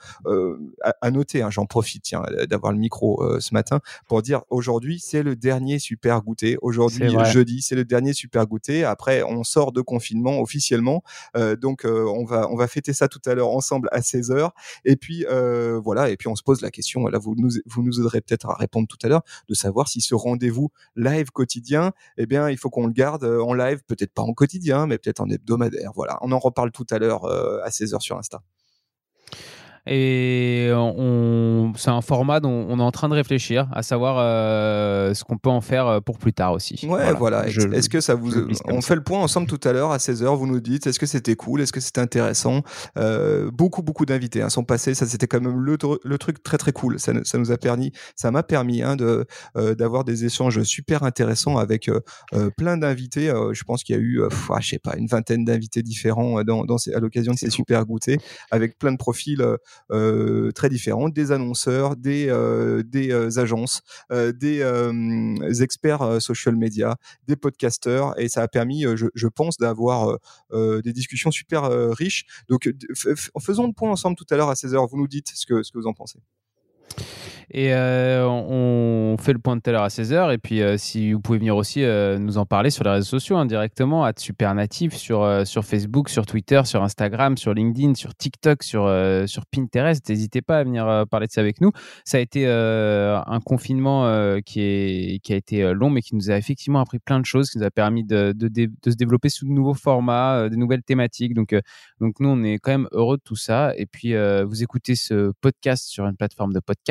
À, 1.00 1.10
noter, 1.10 1.42
hein, 1.42 1.50
j'en 1.50 1.66
profite 1.66 2.12
d'avoir 2.48 2.72
le 2.72 2.78
micro 2.78 3.40
ce 3.40 3.54
matin 3.54 3.80
pour 4.06 4.22
dire 4.22 4.42
aujourd'hui 4.50 4.98
c'est 5.00 5.22
le 5.22 5.36
dernier 5.36 5.78
super 5.78 6.22
goûter. 6.22 6.56
Aujourd'hui 6.62 7.08
jeudi 7.26 7.62
c'est 7.62 7.74
le 7.74 7.84
dernier 7.84 8.12
super 8.12 8.46
goûter. 8.46 8.84
Après 8.84 9.22
on 9.22 9.44
sort 9.44 9.72
de 9.72 9.80
confinement 9.80 10.40
officiellement, 10.40 11.02
donc 11.60 11.84
on 11.84 12.11
on 12.12 12.24
va 12.24 12.48
on 12.50 12.56
va 12.56 12.68
fêter 12.68 12.92
ça 12.92 13.08
tout 13.08 13.20
à 13.26 13.34
l'heure 13.34 13.50
ensemble 13.50 13.88
à 13.92 14.00
16h 14.00 14.50
et 14.84 14.96
puis 14.96 15.24
euh, 15.26 15.80
voilà 15.82 16.10
et 16.10 16.16
puis 16.16 16.28
on 16.28 16.36
se 16.36 16.42
pose 16.42 16.60
la 16.60 16.70
question 16.70 17.06
là 17.06 17.18
vous 17.18 17.34
nous 17.36 17.50
vous 17.66 17.82
nous 17.82 18.00
aiderez 18.00 18.20
peut-être 18.20 18.48
à 18.48 18.54
répondre 18.54 18.88
tout 18.88 18.98
à 19.02 19.08
l'heure 19.08 19.22
de 19.48 19.54
savoir 19.54 19.88
si 19.88 20.00
ce 20.00 20.14
rendez-vous 20.14 20.70
live 20.96 21.30
quotidien 21.30 21.92
eh 22.18 22.26
bien 22.26 22.50
il 22.50 22.58
faut 22.58 22.70
qu'on 22.70 22.86
le 22.86 22.92
garde 22.92 23.24
euh, 23.24 23.42
en 23.42 23.54
live 23.54 23.82
peut-être 23.86 24.12
pas 24.12 24.22
en 24.22 24.34
quotidien 24.34 24.86
mais 24.86 24.98
peut-être 24.98 25.20
en 25.20 25.28
hebdomadaire 25.28 25.92
voilà 25.94 26.18
on 26.22 26.32
en 26.32 26.38
reparle 26.38 26.70
tout 26.72 26.86
à 26.90 26.98
l'heure 26.98 27.24
euh, 27.24 27.60
à 27.64 27.68
16h 27.68 28.00
sur 28.00 28.18
Insta. 28.18 28.42
Et 29.86 30.70
on, 30.72 31.72
c'est 31.76 31.90
un 31.90 32.02
format 32.02 32.38
dont 32.38 32.66
on 32.68 32.78
est 32.78 32.82
en 32.82 32.92
train 32.92 33.08
de 33.08 33.14
réfléchir, 33.14 33.68
à 33.72 33.82
savoir 33.82 34.16
euh, 34.18 35.12
ce 35.12 35.24
qu'on 35.24 35.38
peut 35.38 35.50
en 35.50 35.60
faire 35.60 35.88
euh, 35.88 36.00
pour 36.00 36.18
plus 36.18 36.32
tard 36.32 36.52
aussi. 36.52 36.86
Ouais, 36.86 37.12
voilà. 37.14 37.48
Est-ce 37.48 37.88
que 37.88 38.00
ça 38.00 38.14
vous. 38.14 38.32
On 38.66 38.80
fait 38.80 38.94
le 38.94 39.02
point 39.02 39.18
ensemble 39.18 39.48
tout 39.48 39.60
à 39.64 39.72
l'heure 39.72 39.90
à 39.90 39.96
16h, 39.96 40.36
vous 40.36 40.46
nous 40.46 40.60
dites 40.60 40.86
est-ce 40.86 41.00
que 41.00 41.06
c'était 41.06 41.34
cool, 41.34 41.60
est-ce 41.62 41.72
que 41.72 41.80
c'était 41.80 42.00
intéressant? 42.00 42.62
Euh, 42.96 43.50
Beaucoup, 43.52 43.82
beaucoup 43.82 44.06
d'invités 44.06 44.40
hein, 44.40 44.50
sont 44.50 44.62
passés. 44.62 44.94
Ça, 44.94 45.06
c'était 45.06 45.26
quand 45.26 45.40
même 45.40 45.58
le, 45.58 45.76
le, 46.04 46.18
truc 46.18 46.42
très, 46.44 46.58
très 46.58 46.72
cool. 46.72 47.00
Ça, 47.00 47.12
ça 47.24 47.38
nous 47.38 47.50
a 47.50 47.58
permis, 47.58 47.92
ça 48.14 48.30
m'a 48.30 48.44
permis 48.44 48.82
hein, 48.82 48.94
de, 48.94 49.26
d'avoir 49.74 50.04
des 50.04 50.24
échanges 50.24 50.62
super 50.62 51.02
intéressants 51.02 51.58
avec 51.58 51.90
plein 52.56 52.76
d'invités. 52.76 53.32
je 53.52 53.64
pense 53.64 53.82
qu'il 53.82 53.96
y 53.96 53.98
a 53.98 54.02
eu, 54.02 54.22
je 54.60 54.68
sais 54.68 54.78
pas, 54.78 54.96
une 54.96 55.06
vingtaine 55.06 55.44
d'invités 55.44 55.82
différents 55.82 56.42
dans, 56.44 56.64
dans 56.64 56.76
à 56.94 57.00
l'occasion 57.00 57.32
de 57.32 57.38
ces 57.38 57.50
super 57.50 57.84
goûters, 57.84 58.18
avec 58.50 58.78
plein 58.78 58.92
de 58.92 58.96
profils. 58.96 59.44
Euh, 59.90 60.52
très 60.52 60.68
différents, 60.68 61.08
des 61.08 61.32
annonceurs, 61.32 61.96
des, 61.96 62.28
euh, 62.28 62.82
des 62.82 63.10
euh, 63.10 63.38
agences, 63.38 63.82
des 64.10 65.62
experts 65.62 66.20
social 66.20 66.56
media, 66.56 66.96
des 67.28 67.36
podcasteurs, 67.36 68.18
et 68.18 68.28
ça 68.28 68.42
a 68.42 68.48
permis, 68.48 68.84
je, 68.94 69.28
pense, 69.28 69.58
d'avoir 69.58 70.18
des 70.52 70.92
discussions 70.92 71.30
super 71.30 71.64
riches. 71.92 72.24
Donc, 72.48 72.70
faisons 73.40 73.66
le 73.66 73.72
point 73.72 73.90
ensemble 73.90 74.16
tout 74.16 74.26
à 74.30 74.36
l'heure 74.36 74.50
à 74.50 74.54
16h. 74.54 74.88
Vous 74.88 74.96
nous 74.96 75.08
dites 75.08 75.30
ce 75.34 75.46
que, 75.46 75.62
ce 75.62 75.72
que 75.72 75.78
vous 75.78 75.86
en 75.86 75.94
pensez. 75.94 76.18
Et 77.54 77.74
euh, 77.74 78.26
on 78.26 79.16
fait 79.18 79.34
le 79.34 79.38
point 79.38 79.56
de 79.56 79.60
tout 79.60 79.68
à 79.68 79.72
l'heure 79.74 79.82
à 79.82 79.88
16h. 79.88 80.32
Et 80.32 80.38
puis, 80.38 80.62
euh, 80.62 80.78
si 80.78 81.12
vous 81.12 81.20
pouvez 81.20 81.38
venir 81.38 81.54
aussi 81.54 81.84
euh, 81.84 82.18
nous 82.18 82.38
en 82.38 82.46
parler 82.46 82.70
sur 82.70 82.82
les 82.82 82.90
réseaux 82.90 83.04
sociaux 83.04 83.36
hein, 83.36 83.44
directement, 83.44 84.04
à 84.04 84.12
Supernatif, 84.16 84.94
sur, 84.94 85.46
sur 85.46 85.64
Facebook, 85.64 86.08
sur 86.08 86.24
Twitter, 86.24 86.62
sur 86.64 86.82
Instagram, 86.82 87.36
sur 87.36 87.52
LinkedIn, 87.52 87.94
sur 87.94 88.14
TikTok, 88.14 88.62
sur, 88.62 88.90
sur 89.26 89.44
Pinterest. 89.46 90.08
N'hésitez 90.08 90.40
pas 90.40 90.58
à 90.58 90.64
venir 90.64 91.04
parler 91.10 91.26
de 91.26 91.32
ça 91.32 91.42
avec 91.42 91.60
nous. 91.60 91.72
Ça 92.04 92.16
a 92.16 92.20
été 92.20 92.46
un 92.46 93.40
confinement 93.44 94.40
qui, 94.44 94.60
est, 94.60 95.18
qui 95.22 95.32
a 95.32 95.36
été 95.36 95.74
long, 95.74 95.90
mais 95.90 96.00
qui 96.00 96.14
nous 96.14 96.30
a 96.30 96.36
effectivement 96.36 96.80
appris 96.80 96.98
plein 96.98 97.20
de 97.20 97.26
choses, 97.26 97.50
qui 97.50 97.58
nous 97.58 97.64
a 97.64 97.70
permis 97.70 98.04
de, 98.04 98.32
de, 98.34 98.48
de 98.48 98.90
se 98.90 98.96
développer 98.96 99.28
sous 99.28 99.46
de 99.46 99.50
nouveaux 99.50 99.74
formats, 99.74 100.48
de 100.48 100.56
nouvelles 100.56 100.82
thématiques. 100.82 101.34
Donc, 101.34 101.54
donc, 102.00 102.14
nous, 102.20 102.28
on 102.28 102.42
est 102.44 102.58
quand 102.58 102.72
même 102.72 102.88
heureux 102.92 103.16
de 103.16 103.22
tout 103.22 103.36
ça. 103.36 103.72
Et 103.76 103.86
puis, 103.86 104.14
vous 104.44 104.62
écoutez 104.62 104.94
ce 104.94 105.32
podcast 105.40 105.88
sur 105.88 106.06
une 106.06 106.16
plateforme 106.16 106.52
de 106.52 106.60
podcast. 106.60 106.81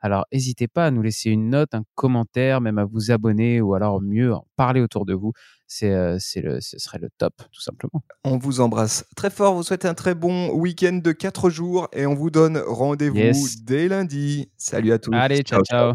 Alors, 0.00 0.24
n'hésitez 0.32 0.68
pas 0.68 0.86
à 0.86 0.90
nous 0.90 1.02
laisser 1.02 1.30
une 1.30 1.50
note, 1.50 1.74
un 1.74 1.82
commentaire, 1.94 2.60
même 2.60 2.78
à 2.78 2.84
vous 2.84 3.10
abonner 3.10 3.60
ou 3.60 3.74
alors 3.74 4.00
mieux 4.00 4.34
en 4.34 4.46
parler 4.56 4.80
autour 4.80 5.04
de 5.06 5.14
vous. 5.14 5.32
C'est, 5.66 5.92
euh, 5.92 6.18
le, 6.36 6.60
ce 6.60 6.78
serait 6.78 6.98
le 6.98 7.10
top, 7.18 7.34
tout 7.52 7.60
simplement. 7.60 8.02
On 8.24 8.38
vous 8.38 8.60
embrasse 8.60 9.04
très 9.16 9.30
fort, 9.30 9.54
vous 9.54 9.62
souhaite 9.62 9.84
un 9.84 9.94
très 9.94 10.14
bon 10.14 10.50
week-end 10.52 11.00
de 11.02 11.12
4 11.12 11.50
jours 11.50 11.88
et 11.92 12.06
on 12.06 12.14
vous 12.14 12.30
donne 12.30 12.58
rendez-vous 12.66 13.46
dès 13.62 13.88
lundi. 13.88 14.50
Salut 14.56 14.92
à 14.92 14.98
tous. 14.98 15.12
Allez, 15.12 15.42
ciao. 15.42 15.62
ciao. 15.64 15.94